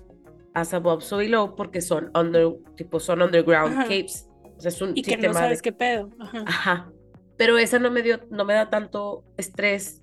[0.55, 3.83] As Above So Below porque son under, tipo, son underground Ajá.
[3.85, 4.29] caves.
[4.57, 6.11] O sea, es un Y que sistema no sabes de- qué pedo.
[6.21, 6.45] Ajá.
[6.47, 6.93] Ajá.
[7.37, 10.03] Pero esa no me dio, no me da tanto estrés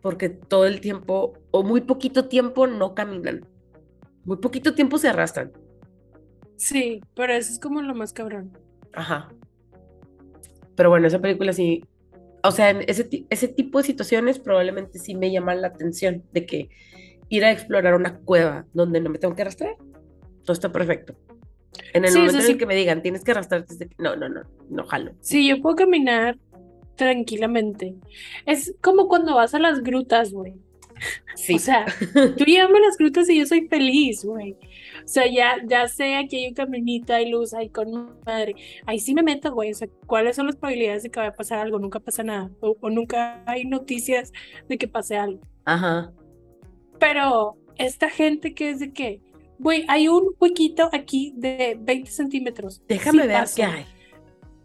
[0.00, 3.46] porque todo el tiempo, o muy poquito tiempo, no caminan.
[4.24, 5.52] Muy poquito tiempo se arrastran.
[6.56, 8.56] Sí, pero eso es como lo más cabrón.
[8.92, 9.32] Ajá.
[10.76, 11.84] Pero bueno, esa película sí.
[12.44, 16.46] O sea, en ese, ese tipo de situaciones probablemente sí me llaman la atención de
[16.46, 16.68] que
[17.28, 19.76] ir a explorar una cueva donde no me tengo que arrastrar.
[20.44, 21.14] Todo está perfecto.
[21.94, 22.52] En el Sí, momento en sí.
[22.52, 25.12] el que me digan, tienes que arrastrarte, no, no, no, no jalo.
[25.20, 26.38] Sí, yo puedo caminar
[26.96, 27.94] tranquilamente.
[28.44, 30.54] Es como cuando vas a las grutas, güey.
[31.34, 31.54] Sí.
[31.54, 31.86] O sea,
[32.36, 34.52] tú llévame las grutas y yo soy feliz, güey.
[35.04, 38.54] O sea, ya, ya sé, aquí hay un caminito, hay luz, hay con madre.
[38.86, 39.72] Ahí sí me meto, güey.
[39.72, 41.78] O sea, ¿cuáles son las probabilidades de que vaya a pasar algo?
[41.78, 42.50] Nunca pasa nada.
[42.60, 44.32] O, o nunca hay noticias
[44.68, 45.40] de que pase algo.
[45.64, 46.12] Ajá.
[46.98, 49.20] Pero esta gente que es de que,
[49.58, 52.82] güey, hay un huequito aquí de 20 centímetros.
[52.86, 53.56] Déjame Sí ver paso.
[53.56, 53.86] qué hay.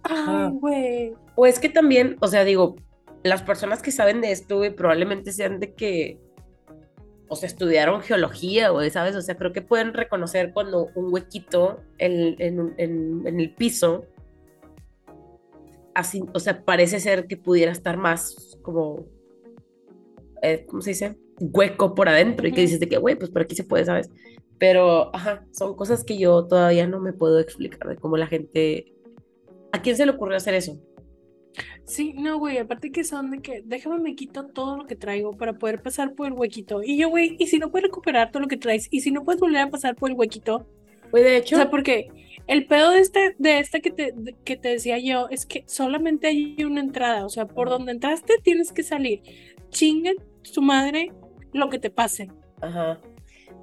[0.03, 1.13] Ay, güey.
[1.35, 2.75] O es que también, o sea, digo,
[3.23, 6.19] las personas que saben de esto, güey, probablemente sean de que,
[7.29, 9.15] o sea, estudiaron geología, güey, ¿sabes?
[9.15, 14.05] O sea, creo que pueden reconocer cuando un huequito en, en en- en el piso,
[15.93, 19.05] así, o sea, parece ser que pudiera estar más como,
[20.41, 21.17] eh, ¿cómo se dice?
[21.39, 24.09] Hueco por adentro y que dices de que, güey, pues por aquí se puede, ¿sabes?
[24.59, 28.93] Pero, ajá, son cosas que yo todavía no me puedo explicar de cómo la gente...
[29.71, 30.79] ¿A quién se le ocurrió hacer eso?
[31.85, 35.37] Sí, no, güey, aparte que son de que déjame me quito todo lo que traigo
[35.37, 36.81] para poder pasar por el huequito.
[36.83, 38.87] Y yo, güey, ¿y si no puedes recuperar todo lo que traes?
[38.91, 40.67] ¿Y si no puedes volver a pasar por el huequito?
[41.09, 42.11] Pues de O hecho, sea, porque
[42.47, 45.63] El pedo de este, de este que te, de- que te decía yo es que
[45.67, 49.21] solamente hay una entrada, o sea, por donde entraste tienes que salir.
[49.69, 51.11] Chingue su madre
[51.53, 52.29] lo que te pase.
[52.61, 53.01] Ajá.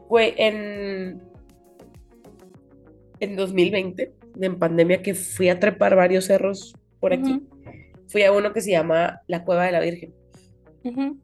[0.08, 1.22] Güey, en,
[3.20, 7.42] en 2020, en pandemia, que fui a trepar varios cerros por aquí,
[8.08, 10.14] fui a uno que se llama la Cueva de la Virgen.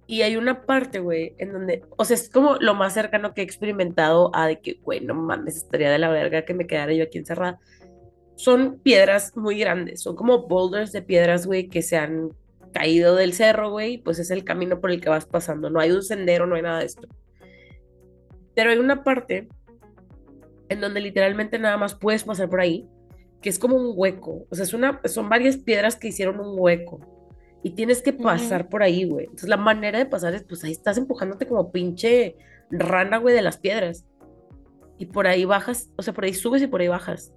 [0.07, 3.43] Y hay una parte, güey, en donde, o sea, es como lo más cercano que
[3.43, 6.95] he experimentado a de que, güey, no mames, estaría de la verga que me quedara
[6.95, 7.59] yo aquí encerrada.
[8.37, 12.31] Son piedras muy grandes, son como boulders de piedras, güey, que se han
[12.73, 15.69] caído del cerro, güey, pues es el camino por el que vas pasando.
[15.69, 17.07] No hay un sendero, no hay nada de esto.
[18.55, 19.49] Pero hay una parte
[20.71, 22.89] en donde literalmente nada más puedes pasar por ahí,
[23.41, 24.47] que es como un hueco.
[24.51, 27.01] O sea, es una, son varias piedras que hicieron un hueco.
[27.63, 29.25] Y tienes que pasar por ahí, güey.
[29.27, 32.37] Entonces la manera de pasar es, pues ahí estás empujándote como pinche
[32.71, 34.07] rana, güey, de las piedras.
[34.99, 37.33] Y por ahí bajas, o sea, por ahí subes y por ahí bajas.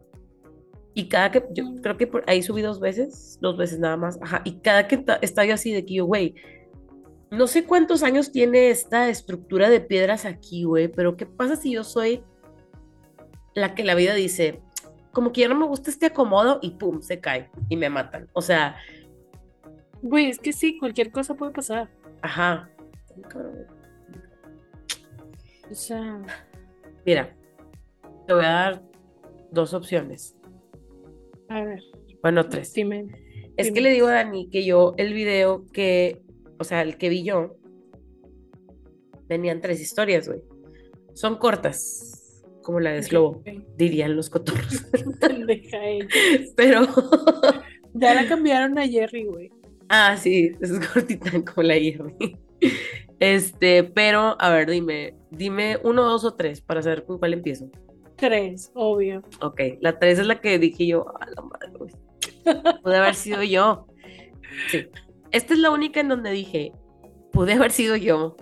[0.93, 4.19] Y cada que, yo creo que por ahí subí dos veces, dos veces nada más,
[4.21, 4.41] ajá.
[4.45, 6.35] Y cada que ta- estaba yo así de que yo, güey,
[7.31, 11.71] no sé cuántos años tiene esta estructura de piedras aquí, güey, pero ¿qué pasa si
[11.71, 12.23] yo soy
[13.55, 14.61] la que la vida dice,
[15.13, 18.27] como que ya no me gusta este acomodo y pum, se cae y me matan?
[18.33, 18.75] O sea,
[20.01, 21.89] Güey, es que sí, cualquier cosa puede pasar.
[22.21, 22.69] ajá.
[25.71, 26.21] O sea,
[27.05, 27.35] Mira,
[28.27, 28.83] te voy a dar
[29.51, 30.35] dos opciones.
[31.49, 31.81] a ver,
[32.21, 32.73] Bueno, tres.
[32.73, 33.07] dime.
[33.57, 36.21] Es que le digo a Dani que yo, el video que,
[36.59, 37.55] o sea, el que vi yo,
[39.27, 40.41] tenían tres historias, güey.
[41.13, 42.22] Son cortas,
[42.63, 43.43] como la de Slobo,
[43.77, 44.85] dirían los cotorros.
[46.55, 46.87] Pero,
[47.93, 49.51] Ya la cambiaron a Jerry, güey.
[49.89, 52.37] ah, sí, es cortita como la Jerry.
[53.19, 57.69] Este, pero, a ver, dime, dime uno, dos o tres para saber con cuál empiezo.
[58.15, 59.21] Tres, obvio.
[59.41, 61.93] Ok, la tres es la que dije yo, a la madre, güey.
[62.81, 63.87] Pude haber sido yo.
[64.69, 64.87] Sí.
[65.31, 66.73] Esta es la única en donde dije,
[67.31, 68.35] pude haber sido yo,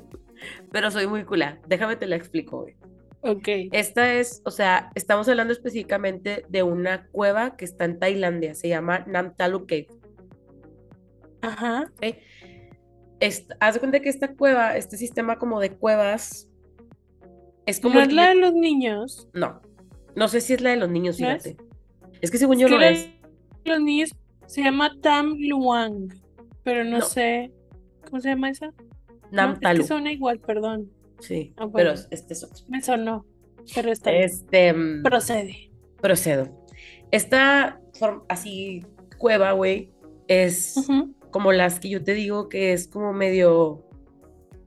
[0.71, 1.59] pero soy muy culá.
[1.67, 2.75] Déjame te la explico, güey.
[3.23, 3.47] Ok.
[3.71, 8.67] Esta es, o sea, estamos hablando específicamente de una cueva que está en Tailandia, se
[8.67, 9.87] llama Namtalu Cave.
[11.41, 11.91] Ajá.
[11.97, 12.15] ¿ok?
[13.19, 16.49] Est- haz de cuenta que esta cueva, este sistema como de cuevas,
[17.65, 17.95] es como...
[17.95, 19.27] ¿No es la de los niños?
[19.33, 19.61] No,
[20.15, 21.57] no sé si es la de los niños, fíjate.
[22.21, 23.09] Es que según yo no es.
[23.65, 24.15] los niños
[24.47, 26.09] se llama Tam Luang,
[26.63, 27.05] pero no, No.
[27.05, 27.51] sé.
[28.09, 28.67] ¿Cómo se llama esa?
[28.67, 29.81] No, es Namtalu.
[29.81, 30.91] que suena igual, perdón.
[31.21, 32.07] Sí, Ah, pero bueno.
[32.11, 32.65] este es otro.
[32.67, 33.25] Me sonó.
[33.75, 34.23] Pero está bien.
[34.23, 35.71] Este, mm, Procede.
[36.01, 36.65] procedo.
[37.11, 37.79] Esta
[38.27, 38.85] así
[39.17, 39.91] cueva, güey,
[40.27, 41.13] es Ujú.
[41.29, 43.85] como las que yo te digo que es como medio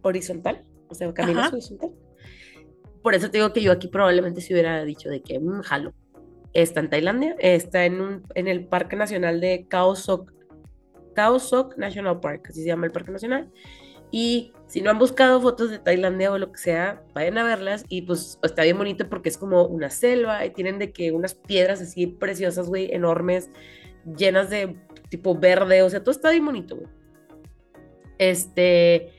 [0.03, 1.53] horizontal, o sea, caminas Ajá.
[1.55, 1.91] horizontal.
[3.03, 5.93] Por eso te digo que yo aquí probablemente se hubiera dicho de que mm, jalo.
[6.53, 10.31] Está en Tailandia, está en, un, en el Parque Nacional de Khao Sok,
[11.17, 13.51] Khao Sok National Park, así se llama el Parque Nacional.
[14.13, 17.85] Y si no han buscado fotos de Tailandia o lo que sea, vayan a verlas.
[17.89, 21.37] Y pues está bien bonito porque es como una selva y tienen de que unas
[21.37, 23.53] piedras así preciosas, güey, enormes,
[24.17, 24.77] llenas de
[25.11, 25.83] tipo verde.
[25.83, 26.89] O sea, todo está bien bonito, güey.
[28.19, 29.13] Este.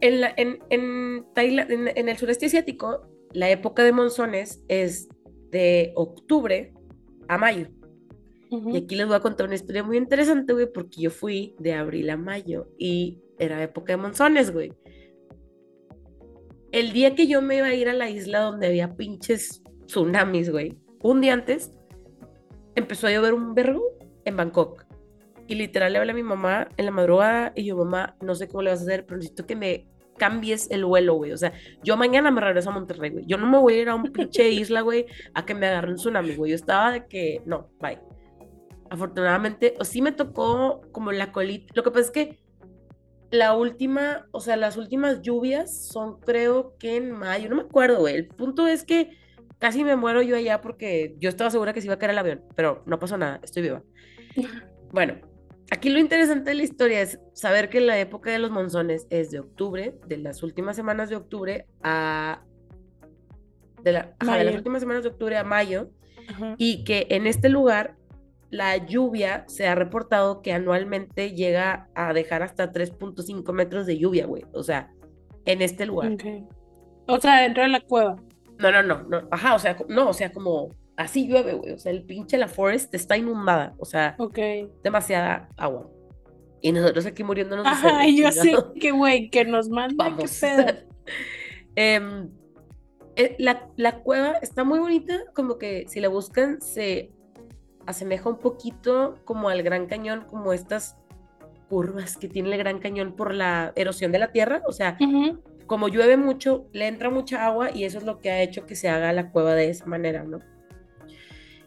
[0.00, 5.10] En, la- en, en, Taila- en, en el sureste asiático, la época de monzones es
[5.50, 6.72] de octubre
[7.28, 7.66] a mayo.
[8.50, 11.74] Y aquí les voy a contar una historia muy interesante, güey, porque yo fui de
[11.74, 14.72] abril a mayo y era época de monzones, güey.
[16.72, 20.50] El día que yo me iba a ir a la isla donde había pinches tsunamis,
[20.50, 21.72] güey, un día antes
[22.76, 23.82] empezó a llover un vergo
[24.24, 24.86] en Bangkok.
[25.48, 28.46] Y literal le hablé a mi mamá en la madrugada y yo, mamá, no sé
[28.46, 31.32] cómo le vas a hacer, pero necesito que me cambies el vuelo, güey.
[31.32, 33.24] O sea, yo mañana me regreso a Monterrey, güey.
[33.26, 35.90] Yo no me voy a ir a un pinche isla, güey, a que me agarre
[35.90, 36.50] un tsunami, güey.
[36.50, 37.98] Yo estaba de que, no, bye
[38.90, 41.72] afortunadamente, o sí me tocó como la colita.
[41.74, 42.38] Lo que pasa es que
[43.30, 48.00] la última, o sea, las últimas lluvias son creo que en mayo, no me acuerdo,
[48.00, 48.16] güey.
[48.16, 49.16] El punto es que
[49.58, 52.18] casi me muero yo allá porque yo estaba segura que se iba a caer el
[52.18, 53.82] avión, pero no pasó nada, estoy viva.
[54.92, 55.14] Bueno,
[55.70, 59.30] aquí lo interesante de la historia es saber que la época de los monzones es
[59.30, 62.42] de octubre, de las últimas semanas de octubre a...
[63.82, 65.90] De, la, ajá, de las últimas semanas de octubre a mayo,
[66.28, 66.54] Ajá.
[66.58, 67.96] y que en este lugar
[68.50, 74.26] la lluvia se ha reportado que anualmente llega a dejar hasta 3.5 metros de lluvia,
[74.26, 74.44] güey.
[74.52, 74.92] O sea,
[75.44, 76.12] en este lugar.
[76.12, 76.24] Ok.
[77.06, 78.16] O sea, dentro de la cueva.
[78.58, 79.28] No, no, no, no.
[79.30, 81.72] Ajá, o sea, no, o sea, como así llueve, güey.
[81.72, 83.74] O sea, el pinche La Forest está inundada.
[83.78, 84.38] O sea, Ok.
[84.82, 85.88] demasiada agua.
[86.60, 90.10] Y nosotros aquí muriéndonos de Ajá, y yo sé que, güey, que nos manda, qué
[90.10, 90.38] Vamos.
[90.40, 90.66] pedo.
[91.76, 92.28] Em,
[93.16, 97.10] eh, la, la cueva está muy bonita, como que si la buscan se
[97.86, 100.96] asemeja un poquito como al Gran Cañón, como estas
[101.68, 104.98] curvas que tiene el Gran Cañón por la erosión de la tierra, o sea,
[105.66, 108.74] como llueve mucho, le entra mucha agua y eso es lo que ha hecho que
[108.74, 110.40] se haga la cueva de esa manera, ¿no?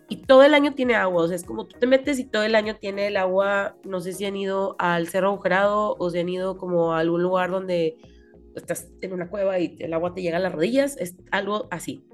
[0.10, 2.44] Y todo el año tiene agua, o sea, es como tú te metes y todo
[2.44, 6.20] el año tiene el agua, no sé si han ido al Cerro Agujerado o si
[6.20, 7.98] han ido como a algún lugar donde
[8.56, 12.06] estás en una cueva y el agua te llega a las rodillas, es algo así.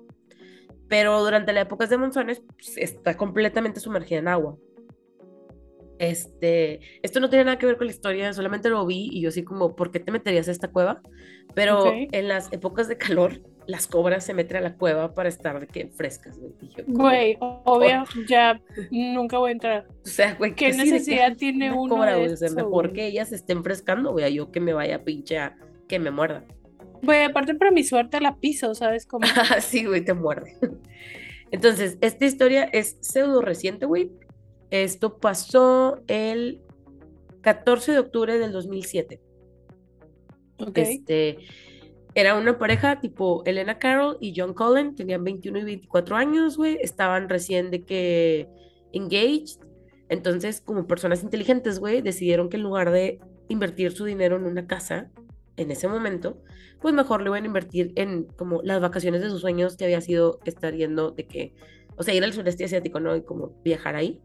[0.89, 4.57] Pero durante la época de monzones pues, está completamente sumergida en agua.
[5.99, 9.29] Este, esto no tiene nada que ver con la historia, solamente lo vi y yo
[9.29, 11.01] así como, ¿por qué te meterías a esta cueva?
[11.53, 11.93] Pero Ok.
[12.13, 15.67] en las épocas de calor, las cobras se meten a la cueva para estar de
[15.67, 16.53] que frescas, güey.
[16.87, 18.61] Güey, obvio, ya
[18.91, 19.87] nunca voy a entrar.
[20.05, 22.33] O sea, güey, ¿Qué que necesidad tiene una uno cobra, de güey?
[22.33, 25.37] O sea, mejor que ellas se estén frescando, güey, a yo que me vaya pinche
[25.37, 25.57] a
[25.89, 26.45] que me muerda.
[27.01, 29.25] Güey, aparte para mi suerte la piso, ¿sabes cómo?
[29.61, 30.57] sí, güey, te muerde.
[31.51, 34.11] Entonces, esta historia es pseudo reciente, güey.
[34.69, 36.61] Esto pasó el
[37.41, 39.19] 14 de octubre del 2007.
[40.59, 40.77] Ok.
[40.77, 41.37] Este,
[42.13, 46.77] era una pareja tipo Elena Carroll y John Cullen, tenían 21 y 24 años, güey,
[46.81, 48.47] estaban recién de que
[48.91, 49.61] engaged.
[50.09, 54.67] Entonces, como personas inteligentes, güey, decidieron que en lugar de invertir su dinero en una
[54.67, 55.11] casa
[55.59, 56.41] en ese momento,
[56.81, 60.01] pues mejor lo iban a invertir en como las vacaciones de sus sueños que había
[60.01, 61.53] sido estar yendo de que,
[61.97, 63.15] o sea, ir al sureste asiático, ¿no?
[63.15, 64.21] Y como viajar ahí.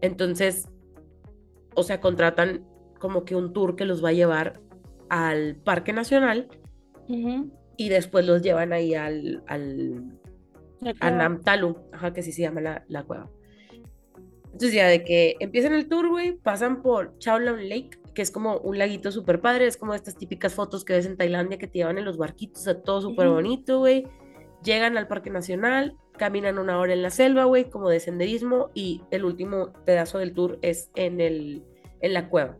[0.00, 0.68] Entonces,
[1.74, 2.64] o sea, contratan
[3.00, 4.60] como que un tour que los va a llevar
[5.08, 6.48] al Parque Nacional
[7.76, 10.20] y después los llevan ahí al, al
[11.00, 11.10] a.
[11.10, 13.30] Namtalu, ajá, que así se llama la, la cueva.
[14.44, 18.58] Entonces ya de que empiezan el tour, güey, pasan por Chowlong Lake, que es como
[18.58, 21.78] un laguito súper padre, es como estas típicas fotos que ves en Tailandia que te
[21.78, 24.06] llevan en los barquitos, a todo súper bonito, güey.
[24.62, 29.02] Llegan al Parque Nacional, caminan una hora en la selva, güey, como de senderismo, y
[29.10, 31.64] el último pedazo del tour es en, el,
[32.00, 32.56] en la cueva.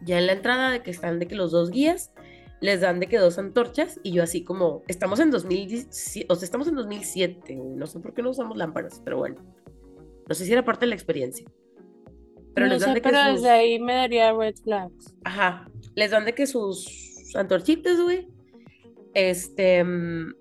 [0.00, 2.12] Ya en la entrada de que están de que los dos guías
[2.60, 6.46] les dan de que dos antorchas y yo así como, estamos en 2017, o sea,
[6.46, 9.36] estamos en 2007, güey, no sé por qué no usamos lámparas, pero bueno,
[10.26, 11.46] no sé si era parte de la experiencia.
[12.56, 15.14] Pero no les dan sé, de que pero sus, desde ahí me daría red flags.
[15.24, 18.26] ajá, les dan de que sus antorchitas, güey,
[19.14, 20.34] este, mm,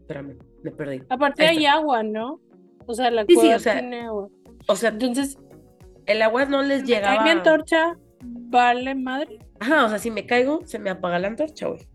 [0.00, 1.02] espérame, me perdí.
[1.08, 2.40] Aparte hay agua, ¿no?
[2.86, 4.28] O sea, la Sí, sí, cueva o sea, tiene agua.
[4.66, 5.38] O sea, Entonces,
[6.06, 7.22] el agua no les llegaba.
[7.22, 9.38] mi antorcha, vale madre.
[9.60, 11.86] Ajá, o sea, si me caigo, se me apaga la antorcha, güey.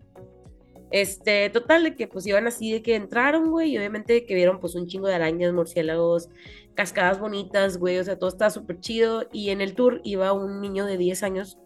[0.96, 4.62] Este, total, de que pues iban así de que entraron, güey, y obviamente que vieron
[4.62, 6.30] pues un chingo de arañas, murciélagos,
[6.74, 9.28] cascadas bonitas, güey, o sea, todo estaba súper chido.
[9.34, 11.58] Y en el tour iba un niño de 10 años.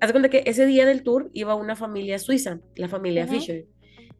[0.00, 3.34] Haz cuenta que ese día del tour iba una familia suiza, la familia Ujú.
[3.34, 3.66] Fisher.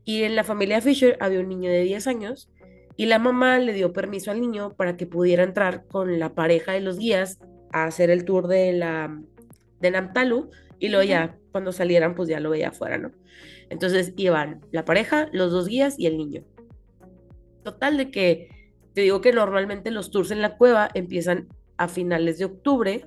[0.05, 2.51] Y en la familia Fisher había un niño de 10 años
[2.99, 6.73] y la mamá le dio permiso al niño para que pudiera entrar con la pareja
[6.73, 7.39] de los guías
[7.73, 9.19] a hacer el tour de la
[9.81, 13.13] de Namtalu y luego ya cuando salieran pues ya lo veía afuera, ¿no?
[13.71, 16.45] Entonces iban la pareja, los dos guías y el niño.
[17.63, 18.49] Total de que
[18.95, 23.07] te digo que normalmente los tours en la cueva empiezan a finales de octubre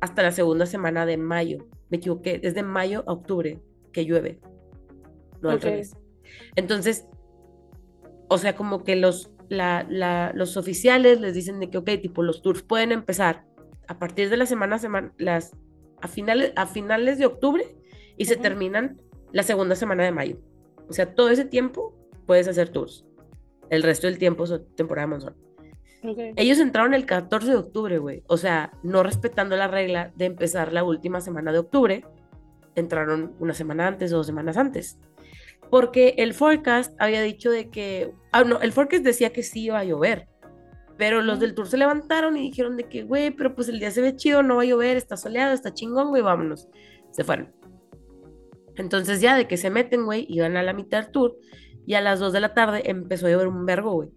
[0.00, 1.68] hasta la segunda semana de mayo.
[1.90, 3.60] Me equivoqué, es de mayo a octubre
[3.92, 4.40] que llueve.
[5.40, 5.96] No al revés.
[6.56, 7.06] Entonces,
[8.28, 12.22] o sea, como que los, la- la- los oficiales les dicen de que, ok, tipo,
[12.22, 13.44] los tours pueden empezar
[13.88, 15.54] a partir de la semana, semana las,
[16.00, 17.64] a, finales, a finales de octubre
[18.16, 19.00] y se terminan
[19.32, 20.38] la segunda semana de mayo.
[20.88, 21.94] O sea, todo ese tiempo
[22.26, 23.06] puedes hacer tours.
[23.70, 25.36] El resto del tiempo es temporada de monzón.
[26.04, 26.18] Ok.
[26.36, 28.22] Ellos entraron el 14 de octubre, güey.
[28.26, 32.04] O sea, no respetando la regla de empezar la última semana de octubre,
[32.74, 34.98] entraron una semana antes o dos semanas antes.
[35.70, 38.12] Porque el forecast había dicho de que.
[38.32, 40.28] Ah, no, el forecast decía que sí iba a llover.
[40.98, 43.90] Pero los del tour se levantaron y dijeron de que, güey, pero pues el día
[43.90, 46.68] se ve chido, no va a llover, está soleado, está chingón, güey, vámonos.
[47.10, 47.52] Se fueron.
[48.76, 51.36] Entonces ya de que se meten, güey, iban a la mitad del tour
[51.86, 54.10] y a las 2 de la tarde empezó a llover un vergo, güey.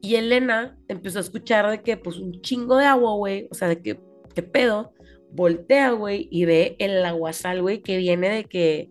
[0.00, 3.68] Y Elena empezó a escuchar de que, pues, un chingo de agua, güey, o sea,
[3.68, 3.98] de que,
[4.34, 4.92] ¿qué pedo?
[5.32, 8.90] Voltea, güey, y ve el aguasal, güey, que viene de que...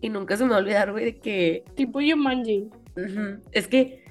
[0.00, 1.64] Y nunca se me va a olvidar, güey, de que...
[1.74, 2.68] Tipo Yumanji.
[2.96, 4.04] ujú, Es que...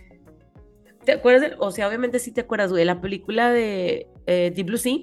[1.05, 1.41] ¿Te acuerdas?
[1.51, 4.97] de- o sea, obviamente sí te acuerdas, güey, la película de eh, Deep Blue Sea,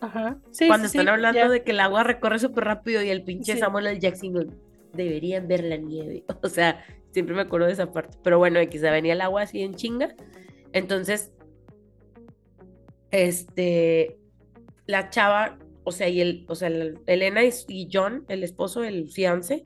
[0.00, 0.38] Ajá.
[0.50, 1.48] Sí, cuando sí, están hablando ya.
[1.48, 3.58] de que el agua recorre súper rápido y el pinche Sí.
[3.58, 3.98] Samuel L.
[3.98, 4.56] Jackson
[4.92, 6.24] deberían ver la nieve.
[6.42, 8.16] O sea, siempre me acuerdo de esa parte.
[8.22, 10.14] Pero bueno, que se venía el agua así en chinga.
[10.72, 11.32] Entonces,
[13.10, 14.18] este,
[14.86, 18.84] la chava o sea, y el, o sea, el- Elena y, y John, el esposo,
[18.84, 19.64] el fiance,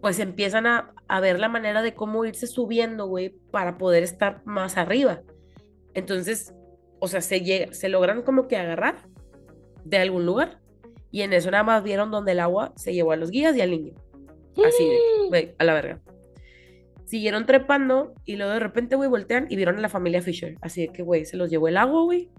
[0.00, 4.40] pues empiezan a, a ver la manera de cómo irse subiendo, güey, para poder estar
[4.46, 5.20] más arriba.
[5.92, 6.54] Entonces,
[7.00, 8.96] o sea, se, llega, se logran como que agarrar
[9.88, 10.60] de algún lugar.
[11.10, 13.60] Y en eso nada más vieron donde el agua se llevó a los guías y
[13.60, 13.94] al niño.
[14.66, 16.00] Así de, güey, a la verga.
[17.04, 20.56] Siguieron trepando y luego de repente, güey, voltean y vieron a la familia Fisher.
[20.60, 22.30] Así de que, güey, se los llevó el agua, güey.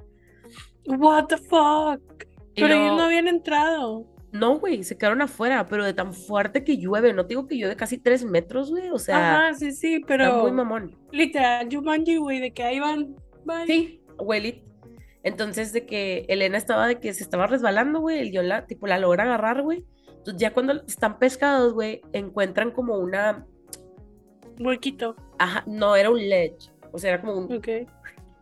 [0.86, 2.26] What the fuck.
[2.56, 4.06] Y Pero ellos no habían entrado.
[4.34, 7.14] No, güey, se quedaron afuera, pero de tan fuerte que llueve.
[7.14, 8.90] No te digo que llueve casi tres metros, güey.
[8.90, 10.96] O sea, Ajá, sí, sí, está pero muy mamón.
[11.12, 13.16] literal, Jumanji, güey, de que ahí van.
[13.46, 13.66] bye.
[13.66, 14.64] Sí, güey.
[15.24, 18.20] Entonces, de que Elena estaba de que se estaba resbalando, güey.
[18.20, 19.84] El John la, tipo, la logra agarrar, güey.
[20.10, 23.46] Entonces, ya cuando están pescados, güey, encuentran como una.
[24.60, 25.16] Huequito.
[25.40, 26.72] Ajá, no era un ledge.
[26.92, 27.62] O sea, era como un.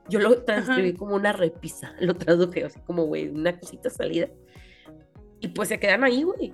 [0.08, 0.98] Yo lo transcribí Ajá.
[0.98, 1.94] como una repisa.
[2.00, 4.30] Lo traduje así como, güey, una cosita salida.
[5.40, 6.54] Y pues se quedan ahí, güey.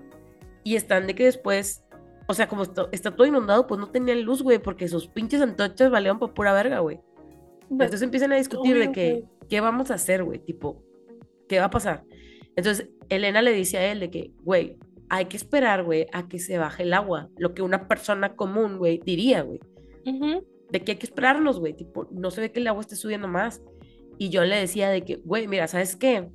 [0.63, 1.84] Y están de que después.
[2.28, 5.41] O sea, como esto- está todo inundado, pues no tenían luz, güey, porque sus pinches
[5.41, 7.01] antorchas valían por pura verga, güey.
[7.69, 9.26] Entonces empiezan a discutir de obvio, que, güey.
[9.51, 10.39] ¿Qué vamos a hacer, güey?
[10.39, 10.81] Tipo,
[11.49, 12.05] ¿qué va a pasar?
[12.55, 14.77] Entonces, Elena le dice a él de que, güey,
[15.09, 17.27] hay que esperar, güey, a que se baje el agua.
[17.37, 19.59] Lo que una persona común, güey, diría, güey.
[20.05, 20.47] Ujú.
[20.69, 21.73] De que hay que esperarnos, güey.
[21.73, 23.61] Tipo, no se ve que el agua esté subiendo más.
[24.17, 26.29] Y yo le decía de que, güey, mira, ¿sabes qué?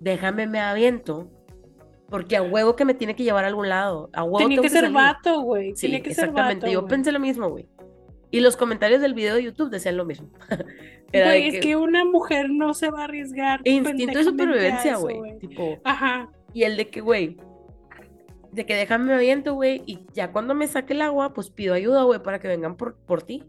[0.00, 1.30] Déjame me aviento.
[2.10, 4.10] Porque a huevo que me tiene que llevar a algún lado.
[4.14, 4.96] A huevo Tenía tengo que ser salir.
[4.96, 5.76] vato, güey.
[5.76, 6.66] Sí, Tenía que ser exactamente.
[6.66, 6.72] vato.
[6.72, 6.90] yo güey.
[6.90, 7.68] pensé lo mismo, güey.
[8.30, 10.30] Y los comentarios del video de YouTube decían lo mismo.
[11.12, 13.60] Era es que una mujer no se va a arriesgar.
[13.64, 15.38] instinto de supervivencia, güey.
[15.38, 16.30] Tipo, Ajá.
[16.52, 17.38] y el de que, güey,
[18.52, 21.72] de que déjame me aviento, güey, y ya cuando me saque el agua, pues pido
[21.74, 23.44] ayuda, güey, para que vengan por, por ti.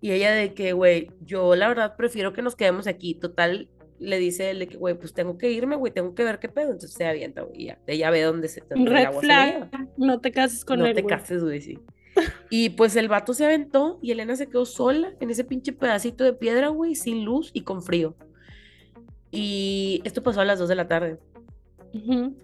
[0.00, 3.14] Y ella de que, güey, yo la verdad prefiero que nos quedemos aquí.
[3.14, 3.68] Total,
[3.98, 6.48] le dice él de que, güey, pues tengo que irme, güey, tengo que ver qué
[6.48, 6.66] pedo.
[6.72, 7.78] Entonces se avienta, güey, ya.
[7.86, 9.68] Ella ve dónde se dónde el Red agua se la lleva.
[9.68, 9.88] flag.
[9.96, 11.16] No te cases con no él, te güey.
[11.16, 11.78] cases, güey, sí.
[12.50, 16.24] Y pues el vato se aventó y Elena se quedó sola en ese pinche pedacito
[16.24, 18.16] de piedra, güey, sin luz y con frío.
[19.30, 21.18] Y esto pasó a las 2 de la tarde.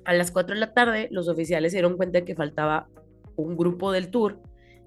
[0.04, 2.88] A las 4 de la tarde, los oficiales se dieron cuenta de que faltaba
[3.36, 4.40] un grupo del tour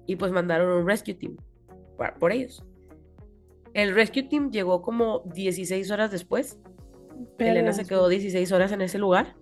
[0.06, 1.36] y pues mandaron un rescue team
[2.18, 2.64] por ellos.
[3.74, 6.58] El rescue team llegó como 16 horas después.
[7.38, 9.36] Elena se quedó 16 horas en ese lugar.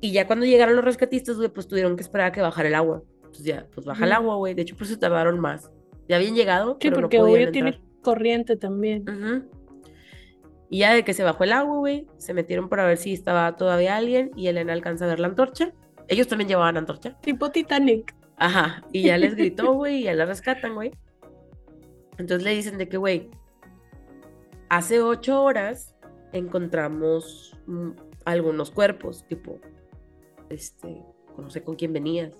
[0.00, 3.02] Y ya cuando llegaron los rescatistas, pues tuvieron que esperar a que bajara el agua.
[3.32, 4.54] Pues ya, pues baja el agua, güey.
[4.54, 5.70] De hecho, pues se tardaron más.
[6.08, 7.72] Ya habían llegado, Sí, pero no porque podían obvio entrar.
[7.72, 9.04] tiene corriente también.
[10.68, 13.56] Y ya de que se bajó el agua, güey, se metieron para ver si estaba
[13.56, 15.72] todavía alguien y Elena alcanza a ver la antorcha.
[16.08, 17.18] Ellos también llevaban antorcha.
[17.20, 18.14] Tipo Titanic.
[18.36, 20.92] Ajá, y ya les gritó, güey, y ya la rescatan, güey.
[22.18, 23.30] Entonces le dicen de que, güey,
[24.68, 25.94] hace ocho horas
[26.32, 27.90] encontramos mm,
[28.24, 29.58] algunos cuerpos, tipo,
[30.48, 31.02] este,
[31.38, 32.32] no sé con quién venías.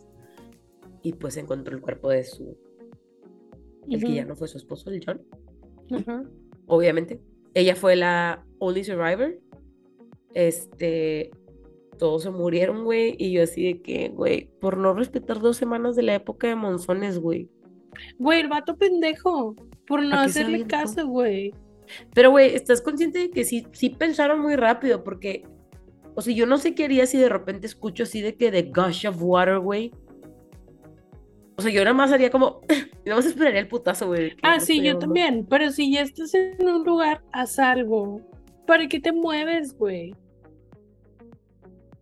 [1.02, 2.56] Y pues encontró el cuerpo de su,
[3.88, 5.22] el que ya no fue su esposo, el John,
[6.66, 7.20] obviamente.
[7.54, 9.38] Ella fue la only survivor.
[10.34, 11.30] Este,
[11.98, 15.96] todos se murieron, güey, y yo así de que, güey, por no respetar dos semanas
[15.96, 17.50] de la época de monzones, güey.
[18.18, 19.54] Güey, el vato pendejo.
[19.86, 21.54] Por no ¿A qué se hacerle caso, güey.
[22.14, 25.04] Pero, güey, ¿estás consciente de que sí, sí pensaron muy rápido?
[25.04, 25.44] Porque,
[26.14, 28.62] o sea, yo no sé qué haría si de repente escucho así de que de
[28.62, 29.92] gush of water, güey.
[31.56, 32.60] O sea, yo nada más haría como,
[33.04, 34.36] nada más esperaría el putazo, güey.
[34.42, 35.46] Ah, sí, yo también.
[35.48, 38.20] Pero si ya estás en un lugar a salvo,
[38.66, 40.14] ¿para qué te mueves, güey?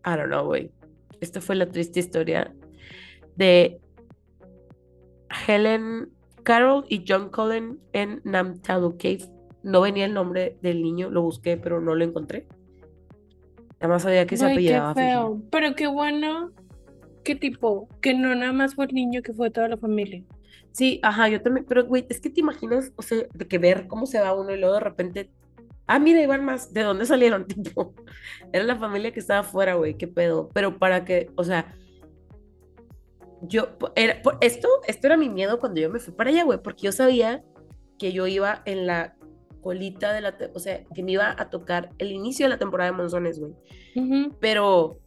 [0.05, 0.71] I don't know, güey.
[1.21, 2.55] Esta fue la triste historia
[3.37, 3.81] de
[5.47, 6.11] Helen
[6.43, 9.27] Carroll y John Cullen en Namtalu Cave.
[9.63, 12.47] No venía el nombre del niño, lo busqué, pero no lo encontré.
[13.81, 15.43] Nada más sabía que se qué apellidaba feo.
[15.51, 16.53] Pero qué bueno.
[17.25, 17.89] ¿Qué tipo?
[18.01, 20.25] Que no nada más fue el niño, que fue toda la familia.
[20.73, 23.87] Sí, ajá, yo también, pero güey, es que te imaginas, o sea, de que ver
[23.89, 25.31] cómo se va uno y luego de repente,
[25.87, 27.47] ah, mira, iban más, ¿de dónde salieron?
[27.47, 27.95] Tipo,
[28.53, 31.75] era la familia que estaba afuera, güey, qué pedo, pero para que, o sea,
[33.43, 36.83] yo, era, esto, esto era mi miedo cuando yo me fui para allá, güey, porque
[36.83, 37.43] yo sabía
[37.99, 39.17] que yo iba en la
[39.63, 42.91] colita de la, o sea, que me iba a tocar el inicio de la temporada
[42.91, 43.53] de monzones, güey,
[43.97, 44.37] Ujú.
[44.41, 45.01] pero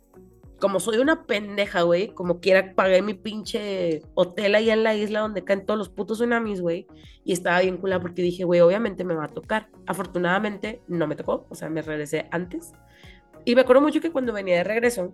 [0.64, 5.20] como soy una pendeja, güey, como quiera pagué mi pinche hotel allá en la isla
[5.20, 6.88] donde caen todos los putos tsunamis, güey,
[7.26, 9.68] y estaba bien culada porque dije, güey, obviamente me va a tocar.
[9.88, 12.72] Afortunadamente no me tocó, o sea, me regresé antes.
[13.44, 15.12] Y me acuerdo mucho que cuando venía de regreso,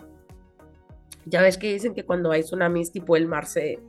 [1.25, 3.79] ya ves que dicen que cuando hay tsunamis, tipo el mar se,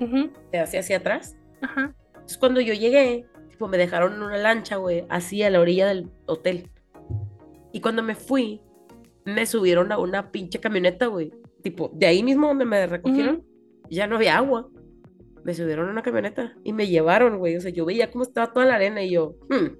[0.00, 0.30] Ujú.
[0.52, 1.36] se hace hacia atrás.
[1.60, 1.94] Ajá.
[2.14, 5.86] Entonces cuando yo llegué, tipo me dejaron en una lancha, güey, así a la orilla
[5.86, 6.70] del hotel.
[7.72, 8.62] Y cuando me fui,
[9.24, 11.32] me subieron a una pinche camioneta, güey.
[11.62, 13.44] Tipo, de ahí mismo donde me recogieron,
[13.90, 14.68] ya no había agua.
[15.44, 17.56] Me subieron a una camioneta y me llevaron, güey.
[17.56, 19.76] O sea, yo veía cómo estaba toda la arena y yo, hmm,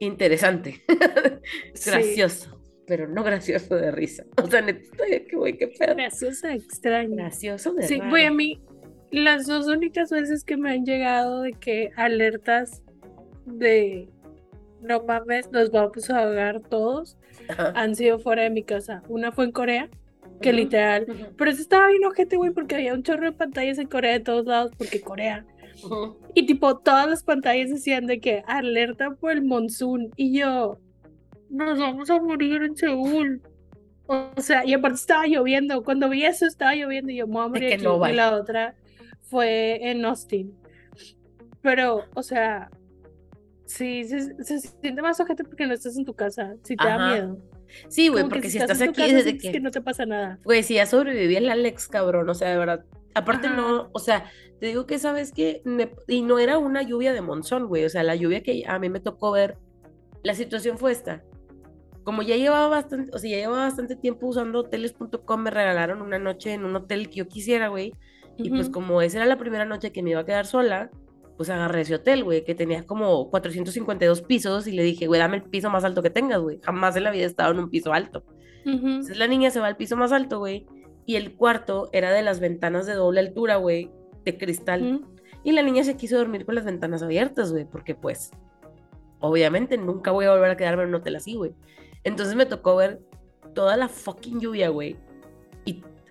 [0.00, 0.82] interesante.
[1.74, 1.90] Sí.
[1.90, 4.24] gracioso, pero no gracioso de risa.
[4.42, 5.94] O sea, neta, que güey, qué pedo.
[5.94, 7.16] Graciosa, extraña.
[7.16, 8.10] Gracioso de Sí, raro.
[8.10, 8.62] güey, a mí,
[9.10, 12.82] las dos únicas veces que me han llegado de que alertas
[13.44, 14.08] de
[14.82, 17.16] no mames, nos vamos a ahogar todos,
[17.48, 17.72] Ajá.
[17.74, 19.02] han sido fuera de mi casa.
[19.08, 19.88] Una fue en Corea,
[20.40, 21.06] que Ujú, literal.
[21.08, 24.12] ujú, Pero eso estaba bien ojete, güey, porque había un chorro de pantallas en Corea
[24.12, 25.44] de todos lados, porque Corea.
[25.84, 26.16] ujú.
[26.34, 30.10] Y tipo, todas las pantallas decían de que alerta por el monzón.
[30.16, 30.78] Y yo,
[31.50, 33.42] nos vamos a morir en Seúl.
[34.06, 35.82] O sea, y aparte estaba lloviendo.
[35.84, 37.84] Cuando vi eso estaba lloviendo y yo me voy a morir aquí".
[37.84, 38.74] no Y la otra
[39.20, 40.52] fue en Austin.
[41.62, 42.70] Pero, o sea,
[43.72, 46.54] sí, se, se siente más ojete porque no estás en tu casa.
[46.62, 47.12] Si te da Ajá.
[47.12, 47.38] miedo.
[47.88, 49.52] Sí, güey, porque si estás tu aquí casa desde que...
[49.52, 50.38] que no te pasa nada.
[50.44, 52.84] Güey, si ya sobreviví el Alex, cabrón, o sea, de verdad.
[53.14, 53.56] Aparte Ajá.
[53.56, 55.62] no, o sea, te digo que sabes que,
[56.06, 58.88] y no era una lluvia de monzón, güey, o sea, la lluvia que a mí
[58.88, 59.58] me tocó ver,
[60.22, 61.22] la situación fue esta.
[62.04, 66.18] Como ya llevaba bastante, o sea, ya llevaba bastante tiempo usando hoteles.com, me regalaron una
[66.18, 67.92] noche en un hotel que yo quisiera, güey.
[68.38, 70.90] Y pues como esa era la primera noche que me iba a quedar sola,
[71.42, 75.38] pues agarré ese hotel, güey, que tenía como 452 pisos y le dije, güey, dame
[75.38, 76.60] el piso más alto que tengas, güey.
[76.62, 78.22] Jamás en la vida he estado en un piso alto.
[78.64, 78.86] Ujú.
[78.86, 80.68] Entonces la niña se va al piso más alto, güey.
[81.04, 83.90] Y el cuarto era de las ventanas de doble altura, güey,
[84.24, 85.00] de cristal.
[85.00, 85.14] Ujú.
[85.42, 88.30] Y la niña se quiso dormir con las ventanas abiertas, güey, porque pues,
[89.18, 91.56] obviamente nunca voy a volver a quedarme en un hotel así, güey.
[92.04, 93.00] Entonces me tocó ver
[93.52, 94.96] toda la fucking lluvia, güey.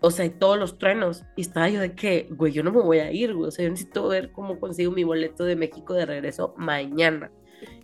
[0.03, 1.23] O sea, todos los truenos.
[1.35, 3.47] Y estaba yo de que, güey, yo no me voy a ir, güey.
[3.47, 7.31] O sea, yo necesito ver cómo consigo mi boleto de México de regreso mañana.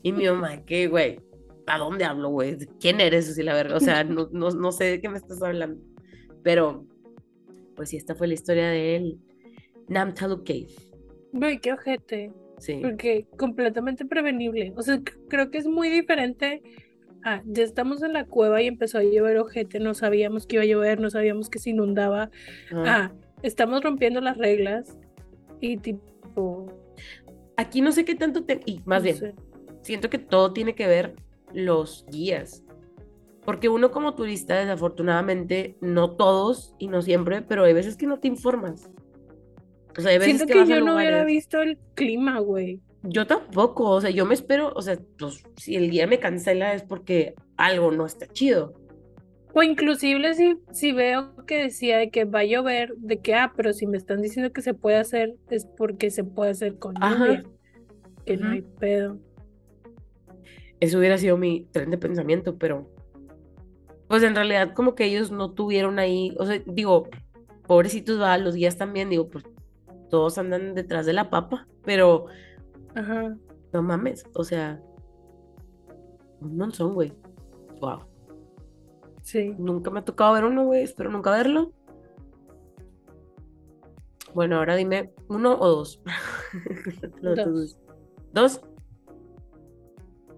[0.01, 1.20] Y mi mamá, ¿qué, güey?
[1.68, 2.55] ¿A dónde hablo, güey?
[2.55, 3.30] ¿De ¿Quién eres?
[3.30, 3.76] Así la verga.
[3.76, 5.80] O sea, no, no, no sé de qué me estás hablando.
[6.43, 6.88] Pero,
[7.76, 9.20] pues sí, esta fue la historia de él.
[9.88, 10.68] Namtalu Cave.
[11.34, 12.34] Güey, qué ojete.
[12.57, 12.80] Sí.
[12.82, 14.74] Porque completamente prevenible.
[14.76, 14.99] O sea,
[15.30, 16.63] creo que es muy diferente.
[17.24, 20.63] A ya estamos en la cueva y empezó a llover ojete, no sabíamos que iba
[20.63, 22.30] a llover, no sabíamos que se inundaba.
[22.72, 22.84] Ah.
[22.86, 23.11] Ah,
[23.43, 24.97] estamos rompiendo las reglas
[25.59, 26.68] y tipo,
[27.59, 28.59] Aquí no sé qué tanto te...
[28.65, 29.36] Y más no bien, sé.
[29.82, 31.15] siento que todo tiene que ver
[31.53, 32.63] los guías.
[33.45, 38.20] Porque uno como turista, desafortunadamente, no todos y no siempre, pero hay veces que no
[38.20, 38.91] te informas.
[39.97, 41.78] O sea, hay veces Siento que, que, vas a yo no hubiera lugares- visto el
[41.95, 42.82] clima, güey.
[43.09, 46.73] Yo tampoco, o sea, yo me espero, o sea, pues, si el guía me cancela
[46.73, 48.73] es porque algo no está chido.
[49.53, 53.53] O inclusive si, si veo que decía de que va a llover, de que, ah,
[53.55, 56.95] pero si me están diciendo que se puede hacer, es porque se puede hacer con
[57.01, 57.25] Ajá.
[57.25, 57.43] lluvia.
[58.25, 59.17] Que no hay pedo.
[60.79, 62.91] Eso hubiera sido mi tren de pensamiento, pero
[64.07, 67.09] pues en realidad como que ellos no tuvieron ahí, o sea, digo,
[67.65, 69.43] pobrecitos va, los guías también, digo, pues
[70.09, 72.27] todos andan detrás de la papa, pero
[72.97, 73.37] Ajá.
[73.73, 74.81] no mames, o sea,
[76.41, 77.13] un monzón, güey.
[77.79, 77.99] Wow.
[79.21, 79.53] Sí.
[79.57, 81.73] Nunca me ha tocado ver uno, güey, espero nunca verlo.
[84.33, 86.01] Bueno, ahora dime, ¿uno o Dos.
[87.21, 87.77] dos.
[88.33, 88.61] ¿Dos?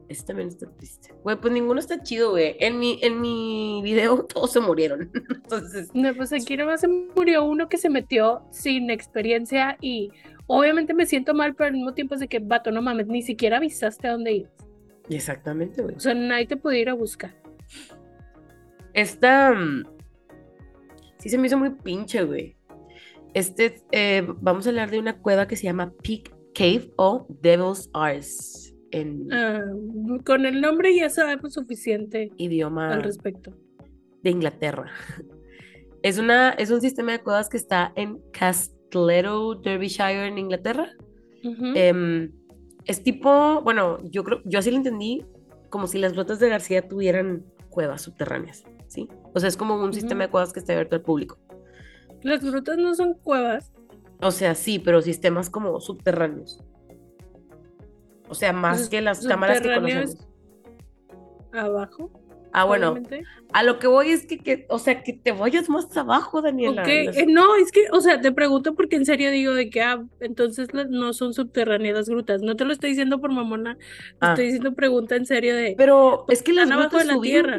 [0.09, 1.13] Este también está triste.
[1.23, 2.55] Güey, pues ninguno está chido, güey.
[2.59, 5.11] En mi, en mi video todos se murieron.
[5.29, 10.11] Entonces, No, pues aquí nomás se murió uno que se metió sin experiencia y
[10.49, 13.21] obviamente me siento mal, pero al mismo tiempo es de que, vato, no mames, ni
[13.21, 14.51] siquiera avisaste a dónde ibas.
[15.09, 15.95] exactamente, güey.
[15.95, 17.31] O sea, nadie te podía ir a buscar.
[18.93, 19.83] Esta mm,
[21.19, 22.55] sí se me hizo muy pinche, güey.
[23.33, 27.89] Este, eh, vamos a hablar de una cueva que se llama Peak Cave o Devil's
[27.93, 29.61] Arms en Ah,
[30.25, 33.53] con el nombre ya sabemos suficiente idioma al respecto.
[34.23, 34.91] de Inglaterra.
[36.01, 38.21] Es, una, es un sistema de cuevas que está en
[38.89, 40.89] Castlereagh, Derbyshire, en Inglaterra.
[41.43, 42.31] Em,
[42.85, 45.25] es tipo, bueno, yo creo, yo así lo entendí,
[45.69, 49.07] como si las grotas de García tuvieran cuevas subterráneas, ¿sí?
[49.33, 51.37] O sea, es como un sistema de cuevas que está abierto al público.
[52.23, 53.71] Las grutas no son cuevas.
[54.21, 56.61] O sea, sí, pero sistemas como subterráneos.
[58.27, 60.27] O sea, más Pues, que las cámaras que conocemos.
[61.53, 62.11] Abajo.
[62.51, 63.23] Ah, bueno, obviamente.
[63.53, 66.83] a lo que voy es que, que, o sea, que te vayas más abajo, Daniela.
[66.83, 69.81] Las- eh, no, es que, o sea, te pregunto porque en serio digo de que,
[69.81, 72.41] ah, entonces no son subterráneas las grutas.
[72.41, 73.85] No te lo estoy diciendo por mamona, te
[74.19, 74.29] Ah.
[74.29, 77.57] estoy diciendo pregunta en serio de, Pero es que las Están abajo de la tierra.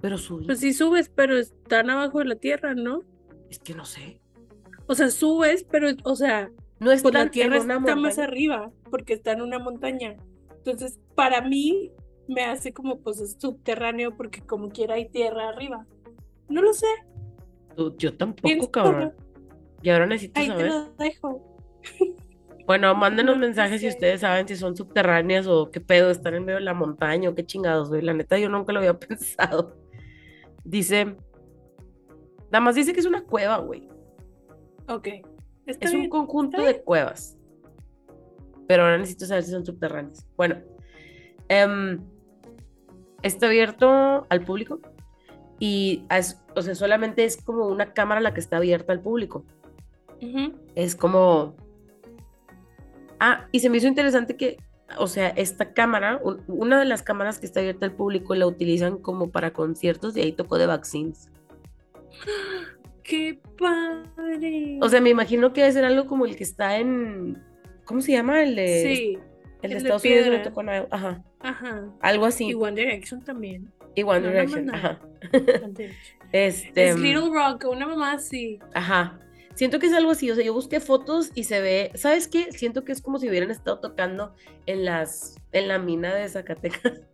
[0.00, 0.46] Pero subimos.
[0.46, 3.02] pues sí subes, pero están abajo de la tierra, ¿no?
[3.50, 4.20] Es que no sé.
[4.86, 6.50] O sea, subes, pero, o sea,
[6.80, 10.16] No están pues la tierra está más arriba porque está en una montaña.
[10.58, 11.90] Entonces, para mí,
[12.28, 15.86] me hace como pues subterráneo porque como quiera hay tierra arriba.
[16.48, 16.86] No lo sé.
[17.96, 19.14] Yo tampoco, cabrón.
[19.82, 20.68] Y ahora necesito Ahí te saber.
[20.68, 21.58] lo dejo.
[22.66, 26.44] Bueno, mándenos No mensajes si ustedes saben si son subterráneas o qué pedo, están en
[26.44, 28.02] medio de la montaña o qué chingados, güey.
[28.02, 29.74] La neta, yo nunca lo había pensado.
[30.64, 31.16] Dice.
[32.50, 33.88] Nada más dice que es una cueva, güey.
[34.86, 35.08] Ok.
[35.64, 37.38] Está Es un conjunto de cuevas.
[38.66, 40.26] Pero ahora necesito saber si son subterráneas.
[40.36, 40.56] Bueno,
[41.48, 41.98] em,
[43.22, 44.80] está abierto al público
[45.58, 49.44] y es- o sea, solamente es como una cámara la que está abierta al público.
[50.74, 51.54] Es como...
[53.20, 54.56] Ah, y se me hizo interesante que,
[54.98, 58.46] o sea, esta cámara, un- una de las cámaras que está abierta al público la
[58.46, 61.30] utilizan como para conciertos y ahí tocó de vaccines.
[63.02, 64.78] ¡Qué padre!
[64.82, 67.42] O sea, me imagino que debe ser algo como el que está en...
[67.84, 68.42] ¿Cómo se llama?
[68.42, 69.18] El de, sí.
[69.62, 70.42] El de el de Estados Unidos piedra.
[70.42, 70.88] tocó Niall.
[70.90, 71.24] Ajá.
[71.40, 71.84] Ajá.
[72.00, 72.46] Algo así.
[72.46, 73.72] Y One Direction también.
[73.94, 74.66] Y One no, Direction.
[74.66, 74.74] no.
[74.74, 75.00] Ajá.
[76.30, 78.58] Este, es Little Rock, una mamá así.
[78.74, 79.18] Ajá.
[79.54, 80.30] Siento que es algo así.
[80.30, 81.90] O sea, yo busqué fotos y se ve.
[81.94, 82.52] ¿Sabes qué?
[82.52, 84.34] Siento que es como si hubieran estado tocando
[84.66, 85.36] en las.
[85.52, 87.00] en la mina de Zacatecas.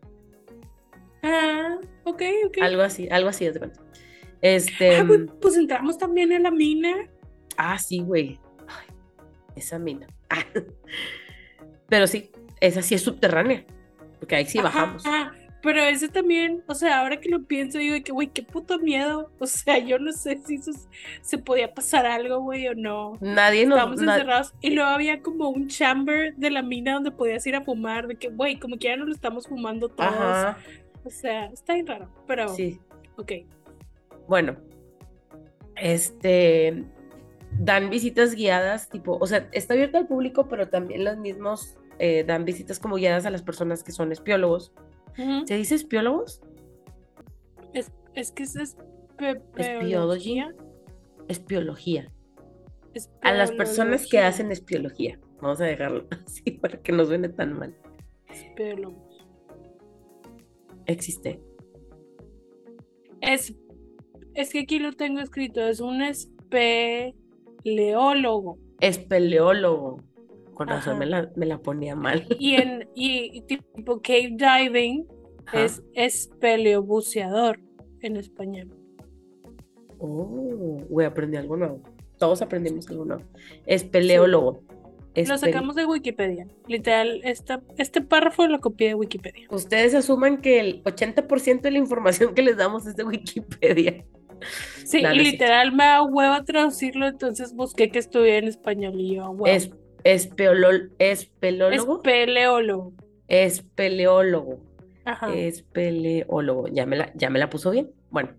[1.27, 2.59] Ah, ok, ok.
[2.61, 3.81] algo así, algo así, de cuenta.
[4.43, 4.97] Este.
[4.99, 7.09] Ah, pues, pues entramos también en la mina.
[7.57, 8.39] Ah, sí, güey.
[8.69, 8.95] Ay,
[9.57, 10.07] esa mina.
[10.29, 10.45] Ah.
[11.89, 12.30] Pero sí,
[12.61, 13.64] esa sí es subterránea.
[14.18, 15.07] Porque ahí sí Ajá, bajamos.
[15.07, 15.32] ajá.
[15.62, 19.30] Pero ese también, o sea, ahora que lo pienso, digo que, güey, qué puto miedo.
[19.39, 20.72] O sea, yo no sé si eso
[21.22, 23.16] se podía pasar algo, güey, o no.
[23.20, 23.78] Nadie nos.
[23.78, 27.57] Estábamos na- encerrados y luego había como un chamber de la mina donde podías ir
[27.57, 30.12] a fumar, de que, güey, como que ya no lo estamos fumando todos.
[30.12, 30.59] Ajá.
[31.05, 32.78] O sea, está bien raro, pero, Sí.
[33.16, 33.32] ok.
[34.28, 34.57] Bueno,
[35.76, 36.85] este
[37.59, 42.25] dan visitas guiadas, tipo, o sea, está abierto al público, pero también los mismos eh,
[42.27, 44.73] dan visitas como guiadas a las personas que son espiólogos.
[45.47, 46.41] ¿Se dice espiólogos?
[47.73, 50.53] Es, es que es espe- peología,
[51.29, 52.11] Espiología.
[53.23, 55.19] A las personas que hacen espiología.
[55.41, 57.75] Vamos a dejarlo así para que no suene tan mal.
[58.29, 59.27] espeólogos.
[60.87, 61.41] Existe.
[63.21, 63.55] Es,
[64.35, 66.03] es que aquí lo tengo escrito, es un
[67.65, 68.59] espeleólogo.
[68.81, 70.03] Espeleólogo.
[70.55, 70.99] Con razón Ajá.
[71.01, 72.27] me la, me la ponía mal.
[72.39, 75.07] Y en y, tipo cave diving
[75.47, 75.65] Ajá.
[75.65, 77.59] es espeleobuceador
[78.01, 78.71] en español.
[79.99, 81.81] Oh, güey, aprendí algo nuevo.
[82.19, 83.25] Todos aprendimos algo nuevo.
[83.67, 84.62] Espeleólogo.
[85.17, 86.49] Lo sacamos de Wikipedia.
[86.67, 89.47] Literal, esta, este párrafo lo copié de Wikipedia.
[89.51, 94.05] Ustedes asuman que el 80% de la información que les damos es de Wikipedia.
[94.85, 98.49] Sí, No, no y es literal me da hueva traducirlo, entonces busqué que estuviera en
[98.49, 99.55] español y yo, hueva.
[99.57, 99.70] Es,
[100.05, 101.97] espeolol- espeleólogo.
[101.97, 102.93] Espeleólogo.
[103.28, 104.61] Espeleólogo.
[105.05, 105.35] Ajá.
[105.35, 106.68] Espeleólogo.
[106.68, 107.91] Ya me, la, ya me la puso bien.
[108.11, 108.30] Bueno,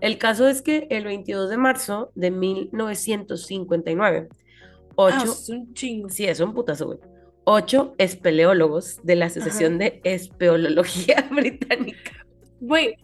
[0.00, 6.08] el caso es que el 22 de marzo de 1959, Ah, ocho, es un chingo.
[6.08, 6.98] sí, es un putazo, güey.
[7.44, 12.12] Ocho espeleólogos de la Asociación de Espeología Británica.
[12.60, 12.96] Güey,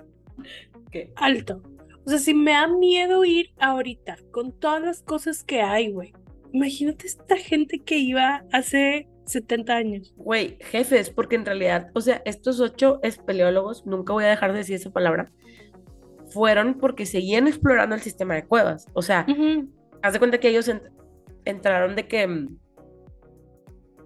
[0.91, 1.13] ¿Qué?
[1.17, 1.63] alto.
[2.05, 6.13] O sea, si me da miedo ir ahorita con todas las cosas que hay, güey.
[6.53, 10.13] Imagínate esta gente que iba hace 70 años.
[10.17, 14.59] Güey, jefes, porque en realidad, o sea, estos ocho espeleólogos, nunca voy a dejar de
[14.59, 15.31] decir esa palabra,
[16.31, 18.87] fueron porque seguían explorando el sistema de cuevas.
[18.95, 19.71] O sea, Ujú,
[20.03, 20.91] haz de cuenta que ellos ent-
[21.45, 22.59] entraron de que, mm,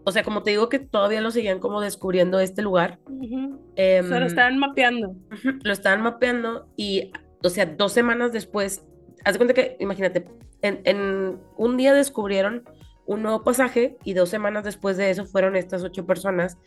[0.04, 3.60] o sea, como te digo que todavía lo seguían como descubriendo este lugar, ujú.
[3.74, 5.16] em, O sea, lo estaban mapeando.
[5.64, 7.10] lo estaban mapeando y,
[7.42, 8.84] o sea, dos semanas después,
[9.24, 10.26] haz de cuenta que, imagínate,
[10.62, 12.64] en, en un día descubrieron
[13.06, 16.58] un nuevo pasaje y dos semanas después de eso fueron estas ocho personas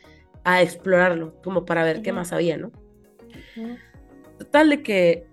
[0.43, 2.71] a explorarlo, como para ver qué más había, ¿no?
[4.37, 5.27] Total de que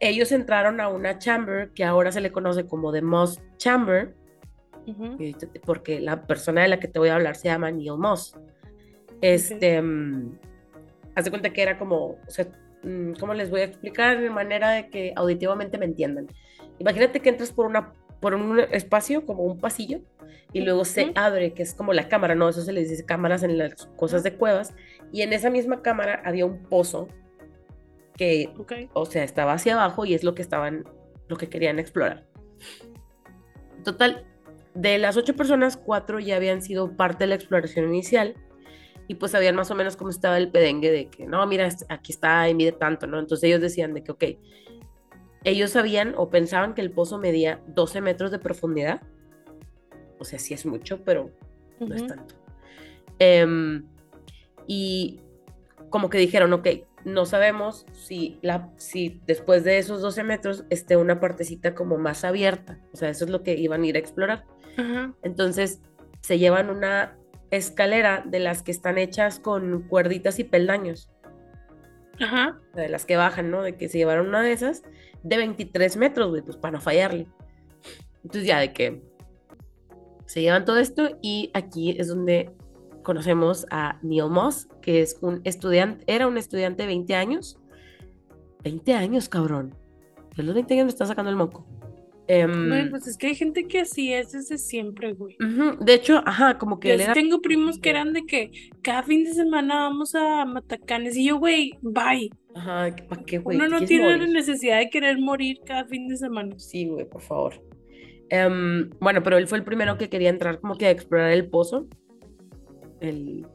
[0.00, 4.14] ellos entraron a una chamber que ahora se le conoce como The Moss Chamber,
[5.64, 8.36] porque la persona de la que te voy a hablar se llama Neil Moss.
[9.20, 10.38] Este, mm,
[11.14, 12.48] haz de cuenta que era como, o sea,
[13.18, 16.26] ¿cómo les voy a explicar de manera de que auditivamente me entiendan?
[16.78, 19.98] Imagínate que entras por una por un espacio como un pasillo
[20.52, 22.48] y luego se abre, que es como la cámara, ¿no?
[22.48, 24.74] Eso se les dice cámaras en las cosas de cuevas
[25.10, 27.08] y en esa misma cámara había un pozo
[28.16, 28.54] que
[28.92, 30.84] o sea, estaba hacia abajo y es lo que estaban,
[31.26, 32.24] lo que querían explorar.
[33.82, 34.24] Total,
[34.74, 38.36] de las ocho personas, cuatro ya habían sido parte de la exploración inicial
[39.12, 42.12] y pues sabían más o menos cómo estaba el pedengue de que, no, mira, aquí
[42.12, 43.18] está y mide tanto, ¿no?
[43.18, 44.24] Entonces ellos decían de que, ok,
[45.44, 49.02] ellos sabían o pensaban que el pozo medía 12 metros de profundidad.
[50.18, 51.30] O sea, sí es mucho, pero
[51.78, 52.36] no es tanto.
[53.18, 53.84] Em,
[54.66, 55.20] y
[55.90, 56.68] como que dijeron, ok,
[57.04, 62.24] no sabemos si, la, si después de esos 12 metros esté una partecita como más
[62.24, 62.80] abierta.
[62.94, 64.46] O sea, eso es lo que iban a ir a explorar.
[65.22, 65.82] Entonces
[66.22, 67.18] se llevan una
[67.52, 71.10] escalera de las que están hechas con cuerditas y peldaños,
[72.18, 72.58] Ajá.
[72.74, 73.62] de las que bajan, ¿no?
[73.62, 74.82] De que se llevaron una de esas
[75.22, 77.28] de 23 metros, güey, pues para no fallarle.
[78.24, 79.02] Entonces ya de que
[80.26, 82.50] se llevan todo esto y aquí es donde
[83.02, 87.58] conocemos a Neil Moss, que es un estudiante, era un estudiante de 20 años.
[88.64, 89.74] 20 años, cabrón.
[90.36, 91.66] De los 20 años me está sacando el moco.
[92.28, 95.36] Em, Güey, pues es que hay gente que así es desde siempre, güey.
[95.80, 97.12] De hecho, ajá, como que Yo era...
[97.12, 101.38] tengo primos que eran de que cada fin de semana vamos a Matacanes y yo,
[101.38, 102.30] güey, bye.
[102.54, 103.56] Ajá, ¿para qué, güey?
[103.56, 106.56] Uno ¿Te no tiene la necesidad de querer morir cada fin de semana.
[106.58, 107.54] Sí, güey, por favor.
[108.30, 111.50] Em, bueno, pero él fue el primero que quería entrar como que a explorar el
[111.50, 111.88] pozo.
[113.00, 113.46] El,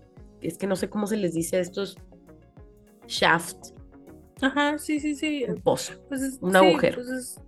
[0.41, 1.97] es que no sé cómo se les dice a estos
[3.07, 3.55] shaft,
[4.41, 5.45] Ajá, sí, sí, sí.
[5.47, 5.93] un pozo.
[6.09, 6.95] Pues es- Un sí, agujero.
[6.97, 7.41] pues es-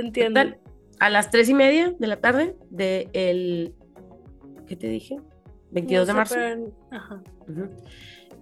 [0.00, 0.40] Te entiendo.
[0.42, 0.58] Total,
[1.00, 3.74] a las tres y media de la tarde de el,
[4.66, 5.16] ¿qué te dije?
[5.70, 6.34] 22 de No marzo.
[6.34, 7.22] pero- Ajá.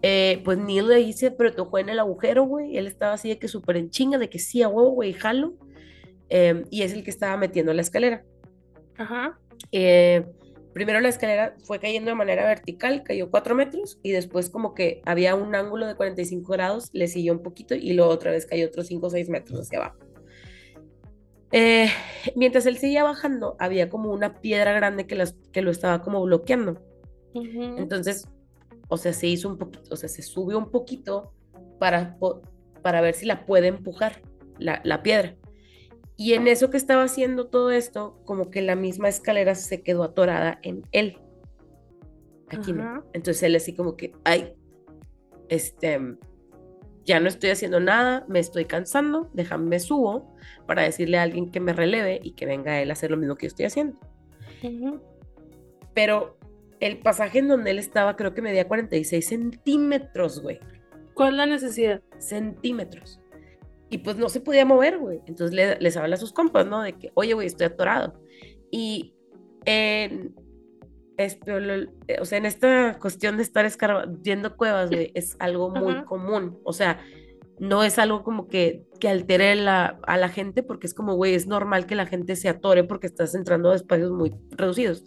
[0.02, 2.76] Eh, pues Neil ahí se protojó en el agujero, güey.
[2.76, 5.54] Él estaba así de que súper en chinga, de que sí, a huevo, güey, jalo.
[6.28, 8.24] Em, y es el que estaba metiendo la escalera.
[8.98, 9.38] Ajá.
[9.70, 10.26] Eh,
[10.72, 15.00] primero la escalera fue cayendo de manera vertical, cayó 4 metros y después como que
[15.06, 18.66] había un ángulo de 45 grados, le siguió un poquito y luego otra vez cayó
[18.66, 19.98] otros 5 o 6 metros hacia abajo.
[21.56, 21.86] Eh,
[22.34, 26.20] mientras él seguía bajando, había como una piedra grande que, las, que lo estaba como
[26.24, 26.82] bloqueando.
[27.32, 28.26] Entonces,
[28.88, 31.32] o sea, se hizo un poquito, o sea, se subió un poquito
[31.78, 32.18] para,
[32.82, 34.20] para ver si la puede empujar,
[34.58, 35.36] la, la piedra.
[36.16, 40.02] Y en eso que estaba haciendo todo esto, como que la misma escalera se quedó
[40.02, 41.18] atorada en él.
[42.48, 43.04] Aquí no.
[43.12, 44.54] Entonces él así como que, ay,
[45.48, 46.00] este,
[47.04, 50.34] ya no estoy haciendo nada, me estoy cansando, déjame me subo
[50.66, 53.36] para decirle a alguien que me releve y que venga él a hacer lo mismo
[53.36, 53.98] que yo estoy haciendo
[55.94, 56.38] pero
[56.80, 60.58] el pasaje en donde él estaba creo que medía 46 centímetros, güey.
[61.14, 62.02] ¿Cuál es la necesidad?
[62.18, 63.20] Centímetros.
[63.90, 65.20] Y pues no se podía mover, güey.
[65.26, 66.82] Entonces le- les habla a sus compas, ¿no?
[66.82, 68.20] De que, oye, güey, estoy atorado.
[68.70, 69.14] Y
[69.66, 70.34] en,
[71.16, 71.74] esto, lo-
[72.08, 76.04] eh, o sea, en esta cuestión de estar escarbando cuevas, güey, es algo muy Ajá.
[76.04, 76.58] común.
[76.64, 77.00] O sea,
[77.60, 81.34] no es algo como que, que altere la, a la gente, porque es como, güey,
[81.34, 85.04] es normal que la gente se atore porque estás entrando a espacios muy reducidos.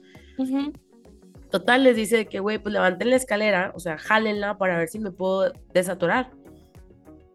[1.49, 4.99] Total, les dice que, güey, pues levanten la escalera, o sea, jálenla para ver si
[4.99, 6.31] me puedo desatorar.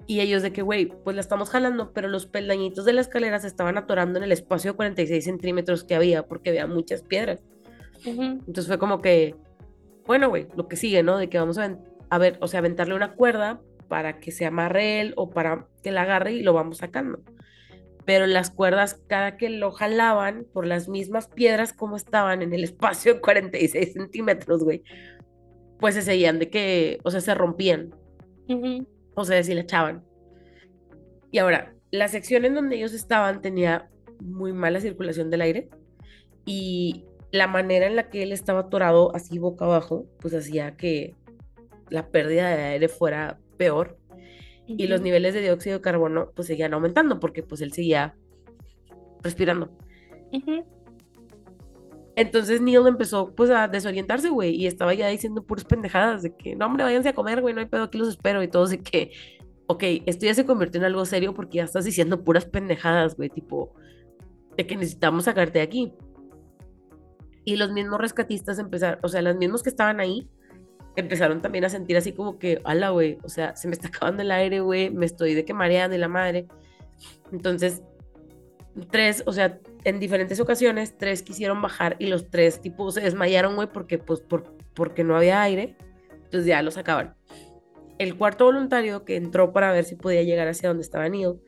[0.07, 3.39] Y ellos de que, güey, pues la estamos jalando, pero los peldañitos de la escalera
[3.39, 7.41] se estaban atorando en el espacio de 46 centímetros que había, porque había muchas piedras.
[8.07, 8.23] Ujú.
[8.23, 9.35] Entonces fue como que,
[10.07, 11.19] bueno, güey, lo que sigue, ¿no?
[11.19, 11.79] De que vamos a,
[12.11, 15.93] a ver, o sea, aventarle una cuerda para que se amarre él o para que
[15.93, 17.21] la agarre y lo vamos sacando.
[18.05, 22.65] Pero las cuerdas, cada que lo jalaban por las mismas piedras como estaban en el
[22.65, 24.83] espacio de 46 centímetros, güey,
[25.79, 27.95] pues se seguían de que, o sea, se rompían,
[28.49, 30.05] Ujú, o se deshilachaban.
[31.31, 33.89] Y ahora, la sección en donde ellos estaban tenía
[34.21, 35.69] muy mala circulación del aire
[36.45, 41.17] y la manera en la que él estaba atorado así boca abajo, pues hacía que
[41.89, 43.99] la pérdida de aire fuera peor
[44.67, 48.15] y los niveles de dióxido de carbono pues seguían aumentando porque pues él seguía
[49.23, 49.71] respirando.
[52.17, 56.55] Entonces Neil empezó pues a desorientarse, güey, y estaba ya diciendo puras pendejadas de que,
[56.55, 58.81] no, hombre, váyanse a comer, güey, no hay pedo, aquí los espero y todos de
[58.81, 59.13] que,
[59.67, 63.31] ok, esto ya se convirtió en algo serio porque ya estás diciendo puras pendejadas, güey,
[63.31, 63.75] tipo,
[64.57, 65.93] de que necesitamos sacarte de aquí.
[67.45, 70.29] Y los mismos rescatistas empezaron, o sea, los mismos que estaban ahí,
[70.97, 74.23] empezaron también a sentir así como que, ala, güey, o sea, se me está acabando
[74.23, 76.47] el aire, güey, me estoy de que mareando y la madre.
[77.33, 77.83] Entonces,
[78.91, 83.57] tres, o sea, en diferentes ocasiones, tres quisieron bajar y los tres, tipo, se desmayaron,
[83.57, 85.77] güey, porque, pues, por, porque no había aire,
[86.25, 87.15] entonces ya los sacaban.
[87.99, 91.41] El cuarto voluntario que entró para ver si podía llegar hacia donde estaba Neil,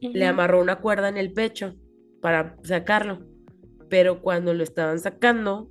[0.00, 0.30] le Ujú.
[0.30, 1.74] amarró una cuerda en el pecho
[2.20, 3.26] para sacarlo,
[3.90, 5.68] pero cuando lo estaban sacando,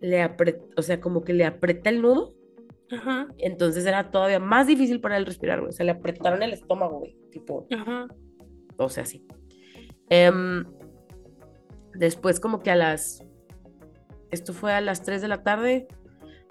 [0.00, 2.34] le apretó, o sea, como que le aprieta el nudo,
[2.90, 6.52] Ajá, entonces era todavía más difícil para él respirar, güey, o sea, le apretaron el
[6.52, 8.08] estómago, güey, tipo, ajá.
[8.78, 9.24] o sea, sí.
[10.10, 10.64] Em,
[11.94, 13.24] después como que a las,
[14.30, 15.86] esto fue a las 3 de la tarde,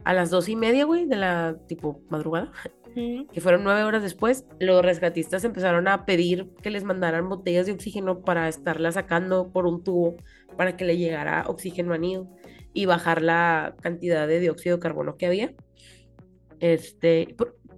[0.03, 2.51] a las dos y media, güey, de la tipo madrugada.
[2.93, 7.73] Que fueron nueve horas después, los rescatistas empezaron a pedir que les mandaran botellas de
[7.73, 10.17] oxígeno para estarla sacando por un tubo
[10.57, 12.25] para que le llegara oxígeno a Neil
[12.73, 15.53] y bajar la cantidad de dióxido de carbono que había.
[16.59, 17.35] Este,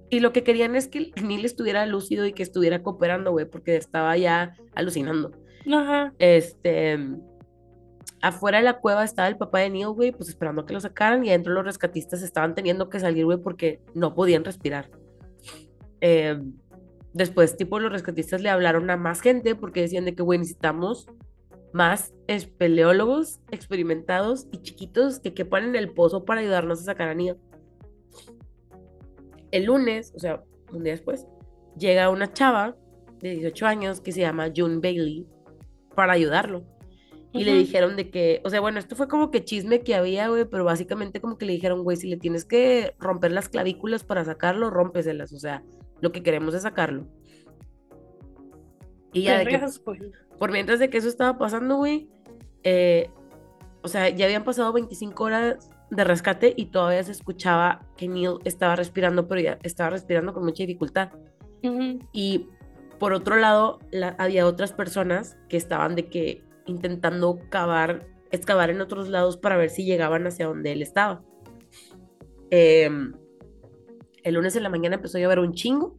[0.10, 3.76] y lo que querían es que Neil estuviera lúcido y que estuviera cooperando, güey, porque
[3.76, 5.32] estaba ya alucinando.
[5.72, 6.14] Ajá.
[6.20, 7.00] Este,
[8.22, 10.80] afuera de la cueva estaba el papá de Neil, güey, pues esperando a que lo
[10.80, 14.90] sacaran y adentro los rescatistas estaban teniendo que salir, güey, porque no podían respirar.
[16.06, 16.38] Eh,
[17.14, 21.08] después, tipo, los rescatistas le hablaron a más gente porque decían de que, güey, necesitamos
[21.72, 27.14] más espeleólogos experimentados y chiquitos que quepan en el pozo para ayudarnos a sacar a
[27.14, 27.38] Neil.
[29.52, 30.44] El lunes, o sea,
[30.74, 31.26] un día después,
[31.78, 32.76] llega una chava
[33.20, 35.26] de 18 años que se llama June Bailey
[35.96, 36.66] para ayudarlo.
[37.32, 37.60] Y le Ujú.
[37.62, 40.66] dijeron de que, o sea, bueno, esto fue como que chisme que había, güey, pero
[40.66, 44.70] básicamente como que le dijeron, güey, si le tienes que romper las clavículas para sacarlo,
[44.70, 45.64] rómpeselas, o sea,
[46.04, 47.06] lo que queremos es sacarlo.
[49.14, 50.12] Y ya de que, güey.
[50.38, 52.10] por mientras de que eso estaba pasando, güey,
[52.64, 53.10] eh,
[53.82, 58.40] o sea, ya habían pasado 25 horas de rescate y todavía se escuchaba que Neil
[58.44, 61.12] estaba respirando, pero ya estaba respirando con mucha dificultad.
[61.64, 62.00] Ujú.
[62.12, 62.48] Y
[63.00, 68.82] por otro lado, la- había otras personas que estaban de que intentando cavar, excavar en
[68.82, 71.24] otros lados para ver si llegaban hacia donde él estaba.
[72.50, 73.14] Em,
[74.24, 75.98] el lunes en la mañana empezó a llover un chingo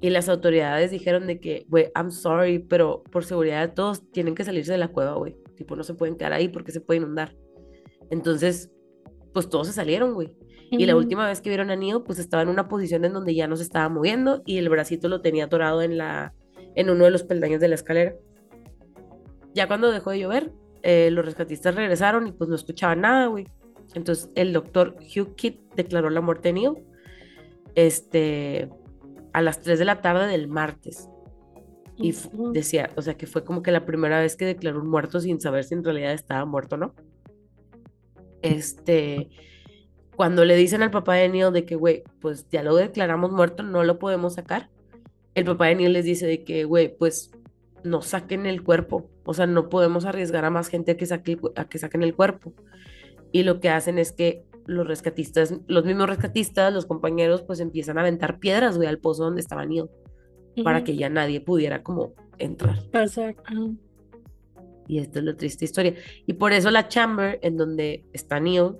[0.00, 4.34] y las autoridades dijeron de que, güey, I'm sorry, pero por seguridad de todos tienen
[4.34, 5.36] que salirse de la cueva, güey.
[5.56, 7.36] Tipo, no se pueden quedar ahí porque se puede inundar.
[8.10, 8.70] Entonces,
[9.32, 10.32] pues todos se salieron, güey.
[10.70, 13.34] Y la última vez que vieron a Neil, pues estaba en una posición en donde
[13.34, 16.34] ya no se estaba moviendo y el bracito lo tenía atorado en, la,
[16.74, 18.14] en uno de los peldaños de la escalera.
[19.54, 20.52] Ya cuando dejó de llover,
[20.82, 23.48] eh, los rescatistas regresaron y pues no escuchaban nada, güey.
[23.94, 26.74] Entonces el doctor Hugh Kidd declaró la muerte de Neil
[27.78, 28.68] este,
[29.32, 31.08] a las 3 de la tarde del martes.
[31.96, 32.12] Y
[32.52, 35.40] decía, o sea, que fue como que la primera vez que declaró un muerto sin
[35.40, 36.94] saber si en realidad estaba muerto o no.
[38.42, 39.28] Este,
[40.16, 43.62] cuando le dicen al papá de Neil de que, güey, pues ya lo declaramos muerto,
[43.62, 44.70] no lo podemos sacar.
[45.34, 47.30] El papá de Neil les dice de que, güey, pues
[47.84, 49.08] no saquen el cuerpo.
[49.24, 52.16] O sea, no podemos arriesgar a más gente a que, saque a que saquen el
[52.16, 52.52] cuerpo.
[53.30, 57.96] Y lo que hacen es que los rescatistas, los mismos rescatistas, los compañeros, pues empiezan
[57.96, 59.86] a aventar piedras, güey, al pozo donde estaba Neil,
[60.62, 62.78] para que ya nadie pudiera como entrar.
[62.90, 63.34] Pasar.
[64.86, 65.94] Y esta es la triste historia.
[66.26, 68.76] Y por eso la chamber en donde está Neil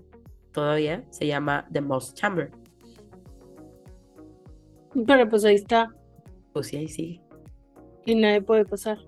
[0.52, 2.50] todavía se llama The Moss Chamber.
[5.06, 5.94] Pero pues ahí está.
[6.52, 7.22] Pues sí, ahí sigue.
[8.04, 8.98] Y nadie puede pasar.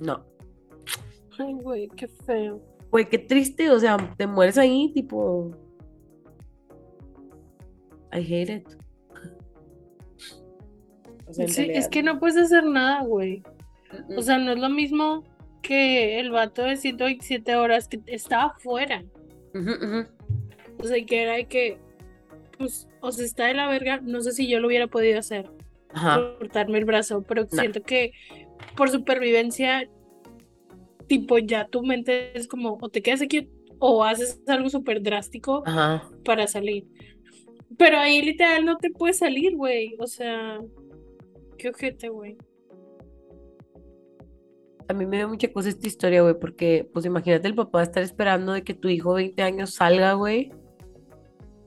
[0.00, 0.24] No.
[1.38, 2.60] Ay, güey, qué feo.
[2.92, 3.70] Güey, qué triste.
[3.70, 5.50] O sea, te mueres ahí, tipo.
[8.12, 8.68] I hate it.
[11.26, 13.42] O sea, en Sí, es que no puedes hacer nada, güey.
[14.16, 15.24] O sea, no es lo mismo
[15.62, 19.02] que el vato de 127 horas que estaba afuera.
[20.78, 21.78] O sea, que era de que,
[22.58, 24.00] pues, o sea, está de la verga.
[24.02, 25.50] No sé si yo lo hubiera podido hacer,
[25.94, 26.20] Ajá.
[26.38, 28.12] cortarme el brazo, pero siento que
[28.76, 29.88] por supervivencia,
[31.06, 33.48] tipo, ya tu mente es como, o te quedas aquí
[33.78, 36.08] o haces algo súper drástico Ajá.
[36.24, 36.86] para salir.
[37.76, 39.96] Pero ahí literal no te puedes salir, güey.
[39.98, 40.60] O sea,
[41.58, 42.36] qué ojete, güey.
[44.88, 48.02] A mí me dio mucha cosa esta historia, güey, porque, pues imagínate el papá estar
[48.02, 50.52] esperando de que tu hijo de 20 años salga, güey,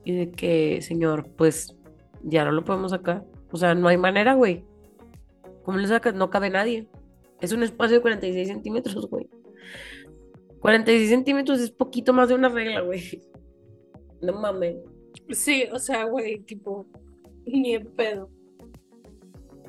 [0.04, 1.76] y de que, señor, pues
[2.22, 3.24] ya no lo podemos sacar.
[3.50, 4.64] O sea, no hay manera, güey.
[5.64, 6.14] ¿Cómo lo sacas?
[6.14, 6.86] No cabe nadie.
[7.40, 9.28] Es un espacio de 46 centímetros, güey.
[10.60, 13.22] 46 centímetros es poquito más de una regla, güey.
[14.20, 14.76] No mames.
[15.30, 16.86] Sí, o sea, güey, tipo,
[17.44, 18.30] ni en pedo.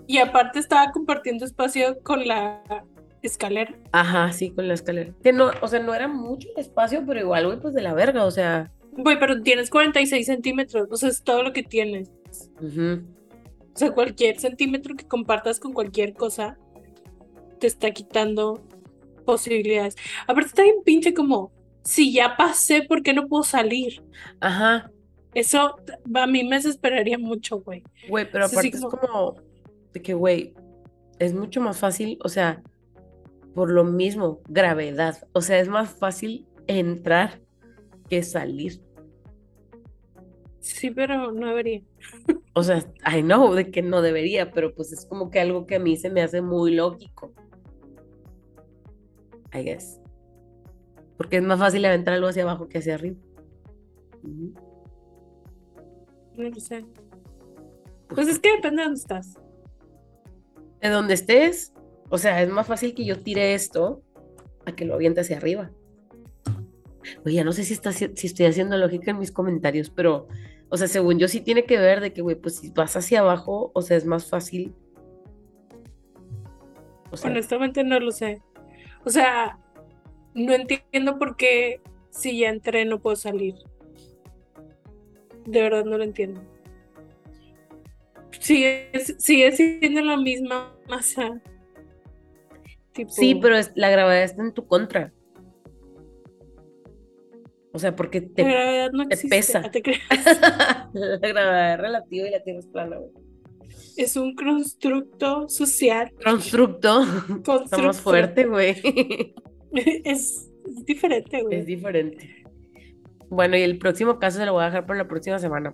[0.08, 2.64] Y aparte estaba compartiendo espacio con la
[3.22, 3.78] escalera.
[3.92, 5.14] Ajá, sí, con la escalera.
[5.22, 7.94] Que no, o sea, no era mucho el espacio, pero igual, güey, pues de la
[7.94, 8.72] verga, o sea.
[8.94, 12.10] Güey, pero tienes 46 centímetros, o sea, es todo lo que tienes.
[12.62, 13.04] ujú.
[13.76, 16.58] O sea, cualquier centímetro que compartas con cualquier cosa
[17.60, 18.62] te está quitando
[19.26, 19.96] posibilidades.
[20.28, 21.52] Aparte está bien pinche como,
[21.84, 24.04] si ya pasé, ¿por qué no puedo salir?
[24.40, 24.92] Ajá.
[25.34, 25.76] Eso
[26.16, 27.84] a mí me desesperaría mucho, güey.
[28.10, 29.36] Güey, pero sí, aparte es como- como
[29.94, 30.54] de que, güey,
[31.20, 32.62] es mucho más fácil, o sea,
[33.54, 35.18] por lo mismo, gravedad.
[35.34, 37.42] O sea, es más fácil entrar
[38.10, 38.82] que salir.
[40.60, 41.82] Sí, pero no debería.
[42.54, 45.76] O sea, I know de que no debería, pero pues es como que algo que
[45.76, 47.34] a mí se me hace muy lógico.
[49.54, 50.00] I guess.
[51.18, 53.18] Porque es más fácil aventar algo hacia abajo que hacia arriba.
[54.24, 54.54] No
[56.50, 56.86] lo sé.
[58.10, 59.38] Pues es que depende de dónde estás.
[60.82, 61.74] de donde estés,
[62.10, 64.04] o sea, es más fácil que yo tire esto
[64.66, 65.72] a que lo aviente hacia arriba.
[67.26, 70.28] Oye, ya no sé si, está, si estoy haciendo lógica en mis comentarios, pero
[70.70, 73.22] O sea, según yo sí tiene que ver de que, güey, pues si vas hacia
[73.22, 74.76] abajo, o sea, es más fácil.
[77.12, 78.42] O sea, Honestamente no lo sé.
[79.08, 79.58] O sea,
[80.34, 81.80] no entiendo por qué
[82.10, 83.56] si ya entré no puedo salir.
[85.46, 86.42] De verdad no lo entiendo.
[88.38, 91.42] Sigue, sigue siendo la misma masa.
[92.92, 95.14] Tipo, sí, pero la gravedad está en tu contra.
[97.72, 99.38] O sea, porque la te, gravedad no te existe.
[99.38, 99.62] pesa.
[99.64, 100.02] Ah, te creas.
[100.92, 103.27] la gravedad es relativa y la tienes plana, güey.
[103.96, 106.12] Es un constructo social.
[106.24, 107.06] Constructo.
[107.44, 107.82] Constructo.
[107.84, 109.34] más fuerte, güey.
[110.04, 111.60] Es, es diferente, güey.
[111.60, 112.46] Es diferente.
[113.30, 115.74] Bueno, y el próximo caso se lo voy a dejar para la próxima semana.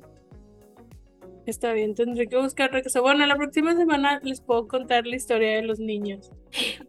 [1.46, 3.02] Está bien, tendré que buscar regreso.
[3.02, 6.32] Bueno, la próxima semana les puedo contar la historia de los niños.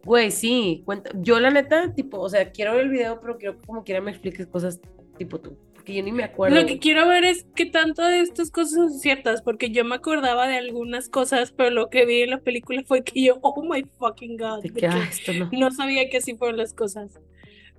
[0.05, 1.11] Güey, sí, cuenta.
[1.15, 4.11] Yo la neta, tipo, o sea, quiero ver el video, pero quiero como quiera me
[4.11, 4.79] expliques cosas
[5.17, 5.57] tipo tú.
[5.85, 6.59] Porque yo ni me acuerdo.
[6.59, 9.93] Lo que quiero ver es qué tanto de estas cosas son ciertas, porque yo me
[9.93, 13.61] acordaba de algunas cosas, pero lo que vi en la película fue que yo, oh
[13.61, 15.49] my fucking god, De de que, ah, que esto no.
[15.51, 17.19] no sabía que así fueron las cosas.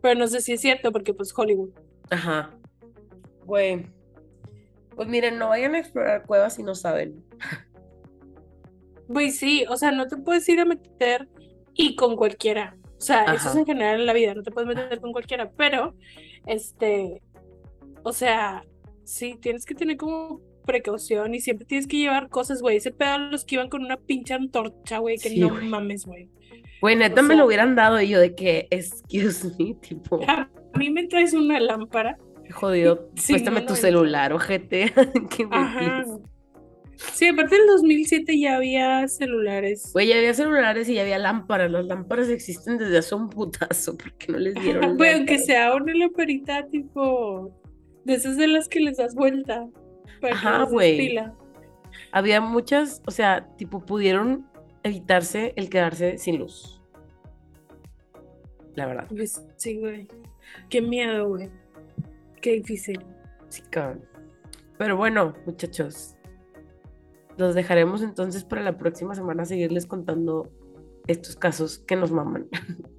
[0.01, 1.71] Pero no sé si es cierto, porque pues Hollywood.
[2.11, 2.55] Ajá.
[3.45, 3.87] Güey.
[4.95, 7.25] Pues miren, no vayan a explorar cuevas si no saben.
[9.09, 11.29] Pues sí, o sea, no te puedes ir a meter
[11.75, 12.77] y con cualquiera.
[12.99, 15.51] O sea, eso es en general en la vida, no te puedes meter con cualquiera,
[15.57, 15.95] pero,
[16.47, 17.21] este,
[18.07, 18.65] o sea,
[19.03, 22.77] sí, tienes que tener como precaución y siempre tienes que llevar cosas, güey.
[22.77, 26.29] Ese pedo los que iban con una pinche antorcha, güey, que Sí, no mames, güey.
[26.81, 30.89] Güey, neta O me lo hubieran dado yo de que, excuse me, tipo, A mí
[30.91, 32.17] me traes una lámpara.
[32.53, 34.93] jodido, Sí, préstame no, tu celular, ojete.
[35.51, 36.05] Ajá.
[37.13, 39.91] Sí, aparte del 2007 ya había celulares.
[39.93, 41.73] Güey, ya había celulares y ya había lámparas.
[41.73, 45.93] Las lámparas existen desde hace un putazo, porque no les dieron Güey, aunque sea una
[45.93, 47.53] lamparita tipo
[48.07, 49.69] de esas de las que les das vuelta.
[50.21, 51.19] Para Ajá, güey.
[52.13, 54.47] Había muchas, o sea, tipo, pudieron
[54.85, 56.81] evitarse el quedarse sin luz.
[58.75, 59.07] La verdad.
[59.09, 60.07] Pues sí, güey.
[60.71, 61.51] Qué miedo, güey.
[62.41, 63.05] Qué difícil.
[63.49, 64.05] Sí, cabrón.
[64.79, 66.15] Pero bueno, muchachos.
[67.37, 70.51] Los dejaremos entonces para la próxima semana seguirles contando
[71.09, 72.49] estos casos que nos maman.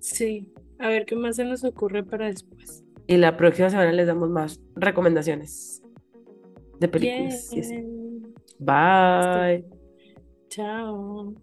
[0.00, 0.52] Sí.
[0.78, 2.84] A ver qué más se nos ocurre para después.
[3.08, 5.82] Y la próxima semana les damos más recomendaciones
[6.78, 7.50] de películas.
[8.58, 9.64] Bye.
[10.50, 11.34] Chao.